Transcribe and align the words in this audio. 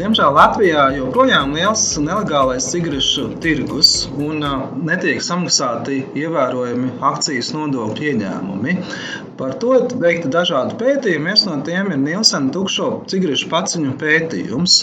Diemžēl 0.00 0.30
Latvijā 0.32 0.84
joprojām 0.96 1.50
ir 1.52 1.58
liels 1.58 1.82
nelegālais 2.00 2.64
cigarešu 2.72 3.26
tirgus 3.44 3.90
un 4.16 4.40
netiek 4.88 5.20
samaksāti 5.20 5.98
ievērojami 6.22 6.94
akcijas 7.04 7.50
nodokļu 7.52 8.06
ieņēmumi. 8.12 8.76
Par 9.36 9.58
to 9.60 9.74
ir 9.76 9.92
veikti 10.00 10.32
dažādi 10.32 10.78
pētījumi. 10.80 11.28
Viens 11.28 11.44
no 11.50 11.58
tiem 11.68 11.92
ir 11.92 12.00
Nielsena 12.00 12.48
tukšo 12.54 12.88
cigarešu 13.12 13.50
paciņu 13.52 13.92
pētījums 14.00 14.78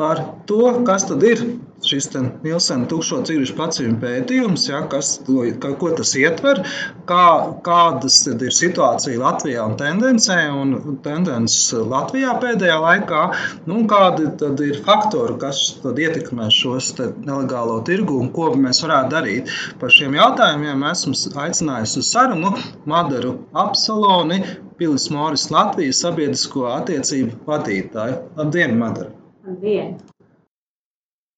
par 0.00 0.24
to, 0.48 0.72
kas 0.88 1.04
tad 1.10 1.28
ir 1.28 1.44
šis 1.88 2.10
Nilsena 2.44 2.88
tukšo 2.90 3.20
cigarešu 3.26 3.56
paciņu 3.58 3.98
pētījums, 4.02 4.66
ja, 4.70 4.82
kas, 4.90 5.16
ka, 5.62 5.72
ko 5.80 5.90
tas 5.98 6.14
ietver, 6.20 6.62
kā, 7.08 7.24
kādas 7.66 8.20
ir 8.30 8.54
situācija 8.54 9.20
Latvijā 9.20 9.64
un 9.68 9.76
tendencē, 9.80 10.38
un 10.52 10.98
tendences 11.04 11.72
Latvijā 11.90 12.34
pēdējā 12.42 12.78
laikā, 12.84 13.22
nu, 13.70 13.82
kādi 13.90 14.30
tad 14.40 14.62
ir 14.64 14.80
faktori, 14.86 15.38
kas 15.42 15.62
tad 15.82 16.00
ietekmē 16.00 16.50
šos 16.54 16.92
nelegālo 17.00 17.80
tirgu 17.88 18.20
un 18.22 18.30
ko 18.34 18.50
mēs 18.54 18.84
varētu 18.84 19.14
darīt. 19.14 19.54
Par 19.80 19.92
šiem 19.94 20.16
jautājumiem 20.18 20.86
esmu 20.90 21.16
aicinājusi 21.44 22.00
uz 22.02 22.12
sarunu 22.14 22.54
Madaru 22.90 23.36
Apsaloni, 23.64 24.42
Pilis 24.78 25.10
Moris 25.14 25.50
Latvijas 25.54 26.02
sabiedrisko 26.02 26.66
attiecību 26.72 27.44
vadītāju. 27.46 28.18
Labdien, 28.40 28.74
Madara! 28.80 29.14
Labdien! 29.46 29.94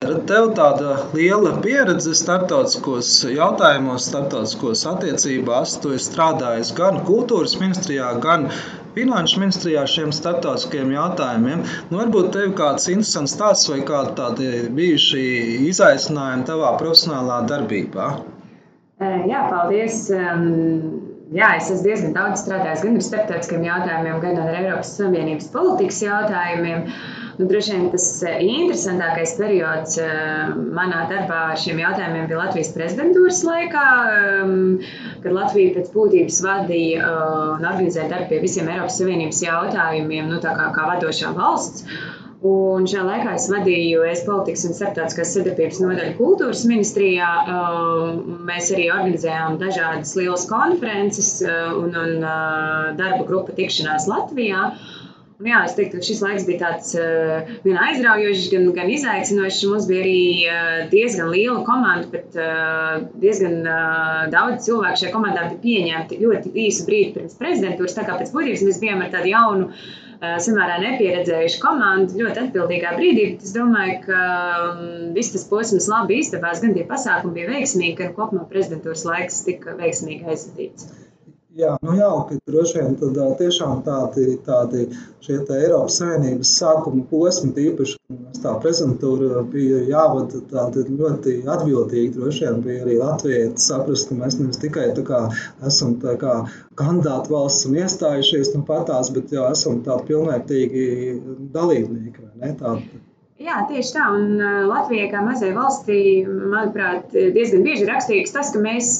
Tev 0.06 0.52
tāda 0.54 0.92
liela 1.16 1.56
pieredze 1.64 2.12
starptautiskos 2.14 3.08
jautājumos, 3.26 4.06
starptautiskos 4.06 4.84
attiecībās. 4.86 5.76
Tu 5.82 5.96
esi 5.96 6.10
strādājis 6.10 6.70
gan 6.76 7.00
kultūras 7.08 7.56
ministrijā, 7.58 8.12
gan 8.22 8.46
finanšu 8.94 9.42
ministrijā 9.42 9.82
šiem 9.90 10.12
starptautiskiem 10.14 10.94
jautājumiem. 10.94 11.64
Nu, 11.90 11.98
varbūt 11.98 12.30
tev 12.36 12.54
kāds 12.60 12.86
interesants 12.92 13.34
stāsts 13.34 13.72
vai 13.72 13.80
kādi 13.88 14.14
tādi 14.20 14.52
bijuši 14.78 15.26
izaicinājumi 15.72 16.46
tavā 16.52 16.76
profesionālā 16.78 17.42
darbībā? 17.50 18.08
Jā, 19.02 19.42
paldies! 19.50 20.06
Jā, 21.34 21.48
es 21.58 21.66
esmu 21.72 21.82
diezgan 21.82 22.12
daudz 22.14 22.44
strādājis 22.44 22.84
gan 22.86 22.96
ar 22.96 23.02
starptautiskiem 23.02 23.64
jautājumiem, 23.66 24.18
gan 24.22 24.36
ar 24.44 24.52
Eiropas 24.54 24.92
Savienības 24.94 25.48
politikas 25.50 25.98
jautājumiem. 26.04 26.84
Nu, 27.38 27.44
droši 27.46 27.72
vien 27.74 27.88
tas 27.92 28.04
eh, 28.24 28.38
interesantākais 28.48 29.34
periods 29.36 29.98
eh, 30.00 30.52
manā 30.78 31.02
darbā 31.10 31.40
ar 31.52 31.58
šiem 31.60 31.82
jautājumiem 31.82 32.30
bija 32.30 32.38
Latvijas 32.40 32.70
prezidentūras 32.72 33.42
laikā, 33.44 33.82
ehm, 34.12 34.62
kad 35.20 35.36
Latvija 35.36 35.74
pēc 35.74 35.90
būtības 35.92 36.38
vadīja 36.46 37.02
eh, 37.04 37.34
un 37.58 37.66
organizēja 37.68 38.08
darbu 38.14 38.30
pie 38.32 38.40
visiem 38.46 38.72
Eiropas 38.72 38.96
Savienības 39.02 39.42
jautājumiem, 39.44 40.32
nu, 40.32 40.40
kā, 40.40 40.54
kā 40.72 40.88
vadošā 40.94 41.34
valsts. 41.36 41.84
Un 42.46 42.84
šajā 42.88 43.04
laikā 43.04 43.30
es 43.36 43.50
vadīju 43.52 44.02
ES 44.06 44.24
politikas 44.24 44.66
un 44.68 44.74
starptautiskās 44.76 45.30
sadarbības 45.36 45.80
nodaļu 45.84 46.16
kultūras 46.16 46.64
ministrijā. 46.72 47.30
Ehm, 47.52 48.44
mēs 48.48 48.72
arī 48.72 48.88
organizējām 48.96 49.60
dažādas 49.60 50.16
lielas 50.16 50.48
konferences 50.48 51.34
un, 51.44 51.92
un 51.92 52.28
darba 52.96 53.24
grupu 53.28 53.52
tikšanās 53.60 54.08
Latvijā. 54.08 54.70
Un, 55.36 55.48
jā, 55.50 55.58
es 55.68 55.74
teiktu, 55.76 55.98
ka 55.98 56.06
šis 56.06 56.20
laiks 56.24 56.44
bija 56.48 56.60
tāds 56.62 56.94
uh, 56.96 57.50
gan 57.60 57.76
aizraujošs, 57.82 58.46
gan, 58.54 58.70
gan 58.78 58.88
izaicinošs. 58.88 59.58
Mums 59.68 59.88
bija 59.90 60.00
arī 60.00 60.20
uh, 60.48 60.78
diezgan 60.92 61.28
liela 61.28 61.60
komanda, 61.66 62.08
bet 62.14 62.38
uh, 62.40 63.04
diezgan 63.20 63.58
uh, 63.68 64.22
daudz 64.32 64.64
cilvēku 64.64 65.02
šajā 65.02 65.12
komandā 65.12 65.44
bija 65.50 65.60
pieņemti 65.66 66.22
ļoti 66.22 66.54
īsu 66.64 66.88
brīdi 66.88 67.12
pirms 67.18 67.36
prezidentūras. 67.42 67.98
Tā 67.98 68.06
kā 68.08 68.16
pēc 68.16 68.32
būtības 68.32 68.64
mēs 68.64 68.80
bijām 68.80 69.04
ar 69.04 69.12
tādu 69.12 69.34
jaunu, 69.34 69.68
uh, 69.68 70.38
samērā 70.46 70.80
nepieredzējušu 70.86 71.60
komandu 71.60 72.22
ļoti 72.22 72.44
atbildīgā 72.46 72.96
brīdī. 72.96 73.26
Bet 73.34 73.44
es 73.44 73.52
domāju, 73.56 73.98
ka 74.06 74.20
um, 74.70 74.86
viss 75.16 75.36
tas 75.36 75.44
posms 75.50 75.90
labi 75.92 76.22
izdevās, 76.22 76.64
gan 76.64 76.72
tie 76.78 76.88
pasākumi 76.88 77.42
bija 77.42 77.52
veiksmīgi, 77.58 77.98
gan 78.00 78.16
kopumā 78.16 78.48
prezidentūras 78.48 79.04
laiks 79.04 79.44
tika 79.50 79.76
veiksmīgi 79.76 80.32
aizvadīts. 80.32 80.88
Jā, 81.56 81.70
nu 81.80 81.94
jauki. 81.96 82.36
Droši 82.50 82.76
vien 82.82 82.96
tad, 83.00 83.16
tiešām 83.38 83.78
tādi, 83.86 84.34
tādi 84.44 84.82
šie 85.24 85.38
tā 85.48 85.56
Eiropas 85.64 85.96
Savienības 86.02 86.50
sākuma 86.58 87.04
posmi, 87.08 87.52
tīpaši, 87.56 87.96
kad 88.10 88.40
tā 88.42 88.52
prezentūra 88.60 89.40
bija 89.54 89.80
jāvada 89.88 90.42
tādi 90.50 90.84
ļoti 90.90 91.38
atbildīgi. 91.54 92.12
Droši 92.18 92.44
vien 92.44 92.60
bija 92.66 92.84
arī 92.84 92.98
Latvijai 93.00 93.48
saprast, 93.68 94.10
ka 94.10 94.18
mēs 94.20 94.36
nevis 94.42 94.60
tikai 94.66 94.90
tā 94.98 95.06
kā 95.08 95.22
esam 95.70 95.96
tā 96.04 96.18
kā 96.20 96.36
kandidātu 96.76 97.32
valsts 97.32 97.70
un 97.70 97.80
iestājušies 97.80 98.52
nu 98.52 98.64
patās, 98.68 99.12
bet 99.16 99.32
jau 99.32 99.48
esam 99.48 99.80
tādi 99.86 100.10
pilnvērtīgi 100.12 100.86
dalībnieki. 101.56 102.30
Tādi, 102.60 103.00
Jā, 103.36 103.58
tieši 103.68 103.92
tā. 103.92 104.04
Un 104.16 104.38
Latvijai, 104.70 105.10
kā 105.12 105.20
mazai 105.20 105.50
valstī, 105.52 105.98
manuprāt, 106.24 107.12
diezgan 107.12 107.66
bieži 107.66 107.84
ir 107.84 107.90
raksturīgs 107.92 108.32
tas, 108.32 108.52
ka 108.54 108.62
mēs 108.64 108.92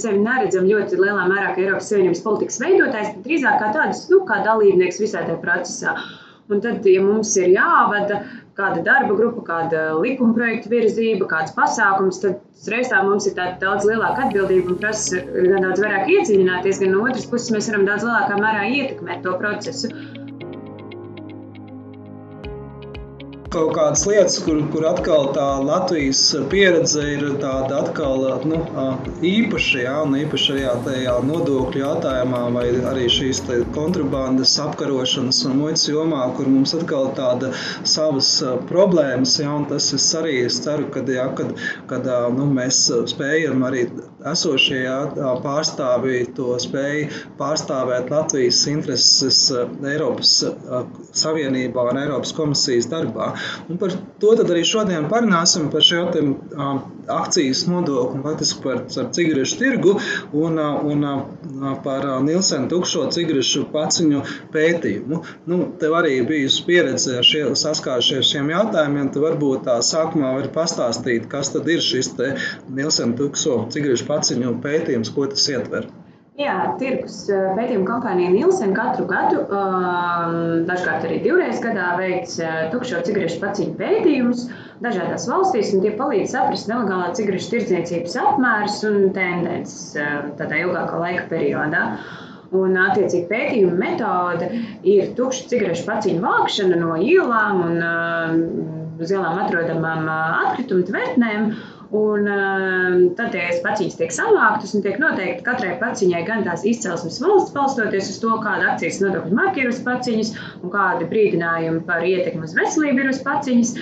sevi 0.00 0.22
neredzam 0.24 0.64
ļoti 0.70 0.96
lielā 1.02 1.26
mērā 1.28 1.50
kā 1.52 1.66
Eiropas 1.66 1.90
Savienības 1.92 2.22
politikas 2.24 2.62
veidotājs, 2.62 3.10
bet 3.12 3.26
drīzāk 3.28 3.58
kā 3.60 3.68
tādus, 3.76 4.06
nu, 4.08 4.22
kā 4.30 4.40
dalībnieks 4.46 5.02
visā 5.04 5.26
tajā 5.26 5.36
procesā. 5.42 5.92
Un 6.48 6.64
tad, 6.64 6.84
ja 6.88 7.04
mums 7.04 7.30
ir 7.40 7.52
jāvada 7.52 8.22
kāda 8.56 8.80
darba 8.86 9.14
grupa, 9.18 9.44
kāda 9.50 9.84
likuma 10.00 10.34
projekta 10.36 10.72
virzība, 10.72 11.28
kāds 11.30 11.54
pasākums, 11.56 12.20
tad 12.24 12.68
reiz 12.72 12.90
tā 12.92 13.00
mums 13.04 13.28
ir 13.28 13.36
tāda 13.38 13.56
daudz 13.62 13.88
lielāka 13.88 14.28
atbildība 14.28 14.74
un 14.74 14.80
prasa 14.80 15.22
gan 15.24 15.64
daudz 15.64 15.84
vairāk 15.84 16.12
iedziļināties, 16.16 16.80
gan 16.84 16.94
no 16.94 17.04
otras 17.08 17.28
puses 17.30 17.52
mēs 17.52 17.68
varam 17.72 17.88
daudz 17.88 18.06
lielākā 18.06 18.40
mērā 18.40 18.68
ietekmēt 18.78 19.24
to 19.26 19.34
procesu. 19.40 19.90
Kaut 23.54 23.74
kādas 23.76 24.02
lietas, 24.08 24.36
kur, 24.42 24.58
kur 24.72 24.86
atkal 24.88 25.28
tā 25.36 25.46
Latvijas 25.62 26.20
pieredze 26.50 27.04
ir 27.14 27.24
tāda 27.42 27.84
atkal 27.84 28.24
nu, 28.50 28.58
īpaša, 29.24 29.82
ja, 29.84 29.94
un 30.02 30.16
īpaši 30.18 30.56
arī 30.56 30.64
tajā 30.86 31.14
nodokļu 31.28 31.82
jautājumā, 31.84 32.40
vai 32.56 32.64
arī 32.90 33.06
šīs 33.12 33.42
kontrabandas 33.76 34.56
apkarošanas 34.64 35.42
un 35.48 35.58
muitas 35.60 35.86
jomā, 35.90 36.24
kur 36.36 36.50
mums 36.50 36.74
atkal 36.78 37.12
tāda 37.18 37.52
savas 37.86 38.32
problēmas, 38.70 39.36
ja, 39.42 39.52
un 39.54 39.68
tas 39.70 39.92
es 39.94 40.08
arī 40.18 40.40
es 40.48 40.58
ceru, 40.64 40.88
kad, 40.94 41.10
ja, 41.10 41.28
kad, 41.38 41.54
kad 41.90 42.10
nu, 42.34 42.48
mēs 42.58 42.82
spējam 43.12 43.62
arī 43.68 43.86
esošie 44.34 44.82
ja, 44.82 44.98
pārstāvji 45.44 46.32
to 46.36 46.56
spēj 46.62 47.06
pārstāvēt 47.38 48.10
Latvijas 48.10 48.64
intereses 48.72 49.44
Eiropas 49.54 50.36
Savienībā 51.14 51.88
un 51.92 52.02
Eiropas 52.02 52.34
komisijas 52.36 52.88
darbā. 52.90 53.32
Un 53.68 53.80
par 53.80 53.94
to 54.20 54.34
arī 54.44 54.62
šodien 54.66 55.08
parunāsim 55.10 55.70
par 55.72 55.84
šo 55.84 56.04
te, 56.14 56.22
uh, 56.24 56.74
akcijas 57.14 57.64
nodokli, 57.70 58.20
faktiski 58.24 58.62
par, 58.64 58.82
par 58.94 59.10
cigarešu 59.16 59.58
tirgu 59.60 59.96
un, 60.32 60.58
uh, 60.58 60.84
un 60.92 61.04
uh, 61.08 61.74
par 61.84 62.06
uh, 62.08 62.18
Nilsena 62.24 62.68
tukšo 62.70 63.06
cigarešu 63.14 63.66
paciņu 63.74 64.22
pētījumu. 64.54 65.20
Nu, 65.50 65.60
tev 65.80 65.98
arī 66.00 66.16
bijusi 66.28 66.64
pieredze 66.68 67.18
ar 67.20 67.28
šie, 67.28 67.44
saskārušies 67.64 68.22
ar 68.22 68.30
šiem 68.30 68.54
jautājumiem, 68.54 69.10
tad 69.14 69.26
varbūt 69.28 69.66
tā 69.68 69.78
sākumā 69.84 70.34
var 70.38 70.50
pastāstīt, 70.54 71.28
kas 71.32 71.52
tad 71.54 71.68
ir 71.68 71.84
šis 71.84 72.14
Nilsena 72.14 73.16
tukšo 73.18 73.64
cigarešu 73.74 74.08
paciņu 74.08 74.56
pētījums, 74.64 75.12
ko 75.14 75.28
tas 75.30 75.48
ietver. 75.50 75.88
Jā, 76.34 76.54
tirgus 76.80 77.28
pētījuma 77.30 77.86
kompānija 77.86 78.32
Nielsen 78.34 78.72
katru 78.74 79.04
gadu, 79.06 79.44
dažkārt 80.66 81.06
arī 81.06 81.20
divreiz 81.22 81.60
gadā, 81.62 81.92
veic 82.00 82.32
tukšo 82.72 83.04
cigarešu 83.06 83.38
paciņu 83.44 83.76
pētījumus 83.78 84.48
dažādās 84.82 85.28
valstīs, 85.30 85.70
un 85.76 85.84
tie 85.84 85.92
palīdz 85.94 86.34
saprast 86.34 86.66
nelegālā 86.72 87.12
cigarešu 87.14 87.52
tirdzniecības 87.52 88.18
apmērus 88.24 88.80
un 88.90 88.98
tendences 89.14 89.94
tādā 90.40 90.58
ilgākā 90.64 90.98
laika 91.04 91.28
periodā. 91.30 91.84
Un, 92.54 92.74
attiecīgi, 92.78 93.28
pētījuma 93.30 93.78
metode 93.78 94.50
ir 94.86 95.14
tukšu 95.18 95.48
cigarešu 95.50 95.86
paciņu 95.88 96.22
vākšana 96.22 96.78
no 96.78 96.98
ielām 96.98 97.62
un 97.64 97.80
uh, 97.82 98.36
uz 99.02 99.10
ielām 99.14 99.40
atrodamām 99.42 100.06
uh, 100.06 100.44
atkritumu 100.44 100.86
tvertnēm. 100.90 101.48
Un, 101.94 102.26
uh, 102.26 102.96
tad 103.18 103.34
tie 103.34 103.42
paciņas 103.64 103.98
tiek 103.98 104.12
savāktas 104.14 104.72
un 104.76 104.84
tiek 104.84 104.96
noteikti 105.02 105.44
katrai 105.46 105.74
paciņai 105.80 106.22
gan 106.26 106.44
tās 106.46 106.64
izcelsmes 106.66 107.20
valsts, 107.22 107.52
balstoties 107.54 108.10
uz 108.14 108.20
to, 108.22 108.32
kāda 108.42 108.72
akcijas 108.72 109.00
nodokļu 109.02 109.36
marka 109.36 109.62
ir 109.62 109.70
uz 109.70 109.80
paciņas 109.84 110.32
un 110.62 110.72
kādi 110.72 111.08
brīdinājumi 111.10 111.82
par 111.88 112.06
ietekmi 112.06 112.48
uz 112.48 112.54
veselību 112.56 113.04
ir 113.04 113.10
uz 113.12 113.20
paciņas. 113.26 113.74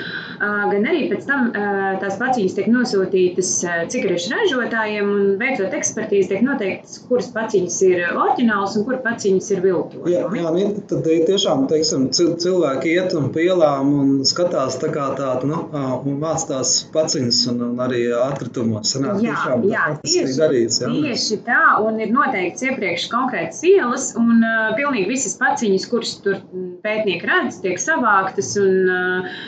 Uh, 0.43 0.65
gan 0.73 0.89
arī 0.91 1.05
pēc 1.13 1.27
tam 1.29 1.51
uh, 1.51 1.81
tās 2.03 2.19
paciņas 2.21 2.57
tiek 2.59 2.71
nosūtītas 2.73 3.53
uh, 3.69 3.79
cigarešu 3.93 4.35
ražotājiem 4.35 5.13
un 5.13 5.33
veicot 5.41 5.77
ekspertīzi, 5.79 6.31
tiek 6.33 6.45
noteikts, 6.47 7.03
kuras 7.09 7.31
paciņas 7.35 7.79
ir 7.89 8.05
oriģināls 8.11 8.79
un 8.81 8.87
kuras 8.89 9.05
paciņas 9.07 9.53
ir 9.55 9.63
viltojumi. 9.67 10.13
Jā, 10.13 10.27
jā, 10.41 10.55
nu, 10.57 10.85
tad 10.91 11.07
tiešām 11.07 11.67
teiksim, 11.71 12.09
cilvēki 12.13 12.97
iet 12.97 13.15
un 13.19 13.31
pielām 13.35 13.93
un 14.03 14.13
skatās 14.29 14.79
tā 14.83 14.91
kā 14.95 15.13
tādu, 15.19 15.51
nu, 15.53 15.61
un 15.73 16.19
māc 16.23 16.47
tās 16.49 16.75
paciņas 16.95 17.45
un, 17.53 17.63
un 17.71 17.83
arī 17.85 17.92
arī 17.93 18.03
atkritumos. 18.17 18.89
Sanāk, 18.93 19.21
jā, 19.23 19.35
tiešām, 19.37 19.65
jā, 19.71 19.85
tieši, 20.03 20.37
darīts, 20.39 20.81
jā. 20.83 20.89
tieši 20.93 21.39
tā, 21.47 21.61
un 21.85 22.01
ir 22.03 22.13
noteikts 22.15 22.65
iepriekš 22.67 23.07
konkrētas 23.13 23.61
ielas, 23.69 24.09
un 24.19 24.41
uh, 24.41 24.73
pilnīgi 24.79 25.11
visas 25.11 25.37
paciņas, 25.41 25.87
kuras 25.93 26.15
tur 26.25 26.41
pētnieki 26.85 27.29
redz, 27.29 27.61
tiek 27.65 27.81
savāktas, 27.83 28.55
un 28.61 28.91
uh, 28.93 29.45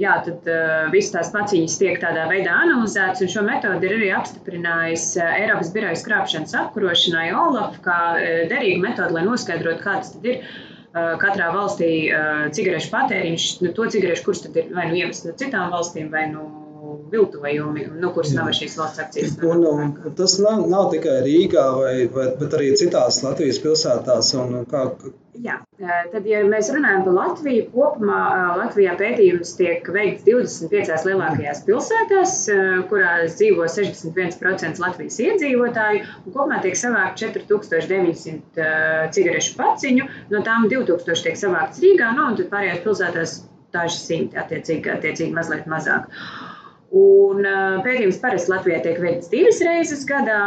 jā, 0.00 0.18
tad 0.26 0.50
uh, 0.50 0.74
visas 0.94 1.14
tās 1.16 1.32
paciņas 1.34 1.78
tiek 1.80 1.98
tādā 2.02 2.26
veidā 2.30 2.58
analizētas, 2.66 3.24
un 3.24 3.32
šo 3.36 3.46
metodi 3.46 3.88
ir 3.88 3.96
arī 4.00 4.12
apstiprinājis 4.18 5.08
Eiropas 5.24 5.72
birojas 5.74 6.04
krāpšanas 6.06 6.54
apkarošanai 6.64 7.30
OLAF 7.38 7.80
kā 7.86 7.98
uh, 8.18 8.44
derīgu 8.50 8.82
metodi, 8.84 9.16
lai 9.18 9.26
noskaidrotu, 9.28 9.82
kāds 9.84 10.14
tad 10.16 10.32
ir 10.32 10.46
katrā 10.94 11.48
valstī 11.50 11.88
cigarešu 12.54 12.92
patēriņš, 12.92 13.46
nu, 13.64 13.72
to 13.74 13.88
cigarešu, 13.90 14.28
kurš 14.28 14.44
tad 14.44 14.60
ir 14.60 14.68
vai 14.76 14.84
nu 14.92 15.00
ievest 15.00 15.26
no 15.26 15.34
citām 15.40 15.74
valstīm, 15.74 16.06
vai 16.12 16.28
nu 16.30 16.44
viltojumi, 17.14 17.88
nu, 18.00 18.12
kuras 18.14 18.34
nav 18.36 18.52
šīs 18.56 18.78
valsts 18.80 19.02
akcijas. 19.06 19.36
Un, 19.46 19.66
un, 19.70 19.92
tas 20.18 20.38
nav, 20.42 20.64
nav 20.70 20.90
tikai 20.94 21.20
Rīgā, 21.26 21.66
vai, 21.78 21.94
vai, 22.14 22.30
bet 22.40 22.56
arī 22.58 22.72
citās 22.78 23.22
Latvijas 23.24 23.60
pilsētās. 23.64 24.34
Un, 24.40 24.64
kā... 24.70 24.88
Jā, 25.44 25.56
tad, 26.12 26.26
ja 26.30 26.44
mēs 26.46 26.68
runājam 26.70 27.02
par 27.06 27.16
Latviju, 27.16 27.64
kopumā 27.72 28.18
Latvijā 28.60 28.92
pētījums 29.00 29.56
tiek 29.58 29.88
veikts 29.96 30.22
25 30.28 31.08
lielākajās 31.08 31.64
pilsētās, 31.66 32.36
kurās 32.90 33.34
dzīvo 33.40 33.66
61% 33.66 34.82
Latvijas 34.84 35.18
iedzīvotāju, 35.24 36.04
un 36.22 36.36
kopumā 36.36 36.60
tiek 36.62 36.78
savākt 36.78 37.18
4900 37.24 39.10
cigarešu 39.16 39.58
paciņu, 39.58 40.06
no 40.30 40.44
tām 40.46 40.70
2000 40.70 41.26
tiek 41.26 41.42
savākts 41.42 41.82
Rīgā, 41.82 42.14
nu, 42.14 42.30
un 42.30 42.38
tad 42.38 42.52
pārējās 42.54 42.86
pilsētās 42.86 43.36
daži 43.74 43.98
simti, 44.00 44.38
attiecīgi, 44.38 44.90
attiecīgi 44.94 45.34
mazliet 45.34 45.66
mazāk. 45.70 46.06
Un 46.94 47.42
pētījums 47.82 48.20
parasti 48.22 48.52
Latvijā 48.52 48.80
tiek 48.84 49.00
veikts 49.02 49.30
divas 49.32 49.60
reizes 49.66 50.04
gadā. 50.06 50.40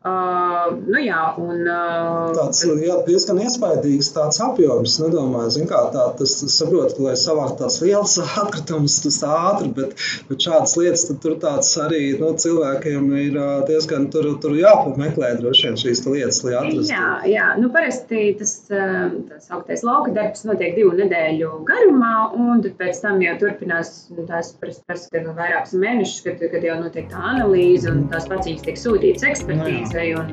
Uh, 0.00 0.70
nu 0.88 0.96
jā, 1.04 1.18
un, 1.36 1.58
uh, 1.68 2.30
tāds 2.32 2.62
jā, 2.64 2.94
diezgan 3.04 3.36
iespaidīgs 3.44 4.08
tāds 4.14 4.38
apjoms. 4.40 4.94
Nedomāju, 5.02 5.50
zin, 5.58 5.66
kā, 5.68 5.82
tā, 5.92 6.06
tas 6.16 6.38
saprot, 6.54 6.94
ka, 6.96 7.02
lai 7.04 7.12
savākt 7.20 7.58
tās 7.60 7.76
lielas 7.84 8.14
atkritumus, 8.24 8.96
tas 9.04 9.18
ātri, 9.28 9.68
bet, 9.76 9.92
bet 10.30 10.46
šādas 10.46 10.72
lietas 10.80 11.04
tur 11.10 11.34
tāds 11.42 11.74
arī 11.84 12.14
nu, 12.16 12.30
cilvēkiem 12.32 13.10
ir 13.26 13.36
diezgan 13.68 14.06
tur, 14.14 14.30
tur 14.40 14.56
jāpameklē 14.56 15.34
droši 15.42 15.68
vien 15.68 15.76
šīs 15.84 16.00
lietas, 16.06 16.40
lai 16.46 16.56
atrastu. 16.62 16.94
Jā, 16.94 17.10
jā, 17.28 17.50
nu 17.60 17.68
parasti 17.76 18.22
tas, 18.40 18.56
tas 18.70 19.52
augtais 19.52 19.84
lauka 19.84 20.14
darbs 20.16 20.46
notiek 20.48 20.80
divu 20.80 20.94
nedēļu 20.96 21.52
garumā, 21.68 22.14
un 22.40 22.64
pēc 22.64 23.02
tam 23.04 23.20
jau 23.20 23.36
turpinās 23.44 23.92
nu, 24.16 24.24
tās 24.24 24.54
parasti 24.64 25.26
vairākus 25.28 25.76
mēnešus, 25.76 26.24
kad, 26.24 26.48
kad 26.56 26.64
jau 26.64 26.80
notiek 26.80 27.12
tā 27.12 27.20
analīze 27.34 27.92
un 27.92 28.06
tās 28.08 28.24
paciņas 28.32 28.64
tiek 28.64 28.80
sūtītas 28.80 29.28
ekspertīzes. 29.34 29.89
Palīdzēja. 29.90 30.18
Un, 30.22 30.28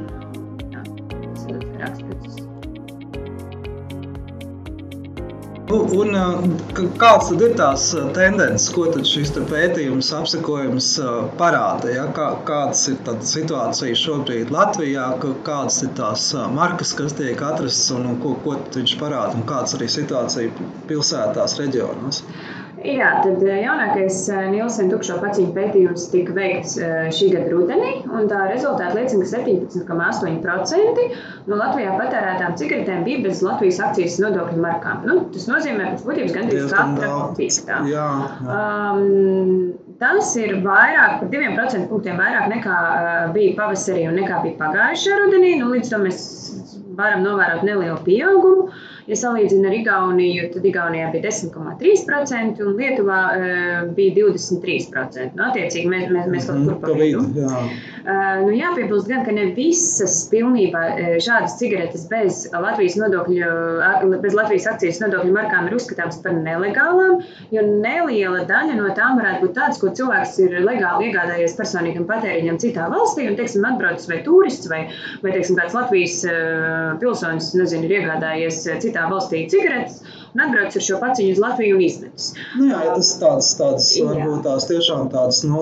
jā, 0.74 0.81
tas 1.09 1.45
ir 1.50 1.62
raksturīgs. 1.81 2.36
Nu, 5.68 5.77
un, 6.00 6.13
kāds 7.01 7.31
tad 7.31 7.42
ir 7.44 7.56
tās 7.59 7.88
tendences, 8.15 8.68
ko 8.75 8.86
šis 9.12 9.33
pētījums, 9.50 10.12
apsekojums 10.15 10.92
parāda? 11.42 11.89
Ja? 11.92 12.06
Kā, 12.15 12.27
kādas 12.48 12.86
ir 12.94 13.01
situācija 13.33 13.98
šobrīd 14.04 14.54
Latvijā, 14.54 15.09
kādas 15.48 15.81
ir 15.83 15.92
tās 15.98 16.30
markas, 16.53 16.94
kas 16.95 17.18
tiek 17.18 17.42
atrastas 17.42 17.89
un, 17.98 18.06
un 18.13 18.21
ko, 18.24 18.38
ko 18.45 18.56
viņš 18.77 18.95
parāda, 19.01 19.33
un 19.36 19.44
kādas 19.50 19.75
arī 19.80 19.89
situācija 19.92 20.69
pilsētās, 20.88 21.57
reģionos? 21.60 22.24
Jā, 22.85 23.09
tad 23.24 23.41
eh, 23.41 23.62
jaunākais 23.63 24.18
eh, 24.29 24.44
Nielsen 24.53 24.91
tukšo 24.91 25.18
paciņu 25.21 25.53
pētījums 25.56 26.03
tika 26.12 26.33
veikts 26.35 26.75
eh, 26.77 27.07
šī 27.13 27.31
gada 27.33 27.50
rudenī, 27.50 27.94
un 28.06 28.27
tā 28.29 28.44
rezultāti 28.51 29.00
liecina, 29.00 29.25
ka 29.25 29.95
17,8% 29.95 31.06
no 31.50 31.57
Latvijā 31.57 31.95
patērētām 31.97 32.57
cigaretēm 32.59 33.06
bija 33.07 33.24
bez 33.25 33.41
Latvijas 33.45 33.79
akcijas 33.88 34.19
nodokļu 34.21 34.62
markām. 34.62 35.07
Nu, 35.09 35.18
tas 35.33 35.47
nozīmē, 35.50 35.94
ka 35.95 36.06
būtības 36.06 36.35
gandrīz 36.35 36.68
katra 36.74 37.13
piektā. 37.39 37.79
Jā, 37.89 38.09
jā. 38.45 38.59
Um, 38.59 39.71
tas 40.01 40.35
ir 40.38 40.59
vairāk 40.65 41.24
par 41.24 41.31
2% 41.33 41.89
punktiem 41.89 42.21
vairāk 42.21 42.51
nekā 42.53 42.77
bija 43.33 43.56
pavasarī 43.57 44.06
un 44.12 44.19
nekā 44.21 44.44
bija 44.45 44.59
pagājušajā 44.62 45.24
rudenī. 45.24 45.56
Nu, 45.63 45.71
līdz 45.74 45.95
tam 45.95 46.06
mēs 46.06 46.21
varam 46.97 47.25
novērot 47.25 47.65
nelielu 47.65 47.97
pieaugumu. 48.06 48.68
Uh, 48.68 48.85
Ja 49.07 49.15
salīdzina 49.15 49.69
ar 49.69 49.75
Igauniju, 49.77 50.50
tad 50.51 50.65
Igaunijā 50.68 51.12
bija 51.13 51.30
10,3% 51.30 52.63
un 52.65 52.74
Lietuvā 52.75 53.19
uh, 53.31 53.92
bija 53.95 54.15
23%. 54.18 55.30
Nu, 55.38 55.45
attiecīgi, 55.48 55.88
mēs, 55.92 56.09
mēs, 56.12 56.27
mēs 56.33 56.50
kaut 56.50 56.65
kur 56.68 56.81
pa 56.81 56.95
vidu. 56.98 57.24
Jā. 57.38 57.62
Uh, 58.07 58.44
nu, 58.44 58.51
jāpiebilst 58.56 59.07
gan, 59.07 59.24
ka 59.27 59.36
ne 59.36 59.50
visas 59.56 60.19
pilnībā 60.31 60.83
šādas 61.24 61.57
cigaretes 61.59 62.06
bez 62.12 62.44
Latvijas, 62.51 62.98
nodokļu, 63.00 64.19
bez 64.24 64.36
Latvijas 64.36 64.68
akcijas 64.71 65.01
nodokļu 65.04 65.33
markām 65.36 65.68
ir 65.68 65.77
uzskatāmas 65.77 66.19
par 66.24 66.36
nelegālām, 66.36 67.21
jo 67.51 67.63
neliela 67.68 68.44
daļa 68.48 68.77
no 68.80 68.89
tām 68.98 69.19
varētu 69.21 69.44
būt 69.45 69.56
tādas, 69.57 69.81
ko 69.81 69.92
cilvēks 69.98 70.38
ir 70.45 70.57
legāli 70.63 71.10
iegādājies 71.10 71.57
personīgam 71.60 72.07
patēriņam 72.10 72.60
citā 72.63 72.88
valstī 72.92 73.27
un, 73.27 73.36
teiksim, 73.39 73.68
atbraucis 73.68 74.07
vai 74.12 74.21
turists 74.25 74.71
vai, 74.71 74.83
vai 75.24 75.36
teiksim, 75.36 75.60
kāds 75.60 75.75
Latvijas 75.75 76.21
pilsonis, 77.03 77.51
nezinu, 77.60 77.88
ir 77.89 77.98
iegādājies 78.01 78.63
citā 78.84 78.97
citā 78.98 79.08
valstī 79.12 79.46
cigaretes 79.51 80.01
un 80.34 80.44
atbrauc 80.46 80.75
ar 80.77 80.86
šo 80.88 81.00
paciņu 81.01 81.36
uz 81.36 81.42
Latviju 81.42 81.77
un 81.77 81.84
izmetis. 81.86 82.32
Nu, 82.58 82.70
jā, 82.72 82.82
tas 82.96 83.12
tāds, 83.22 83.51
tāds 83.60 83.89
varbūt 84.01 84.44
tās 84.46 84.68
tiešām 84.70 85.10
tāds, 85.13 85.44
nu, 85.48 85.62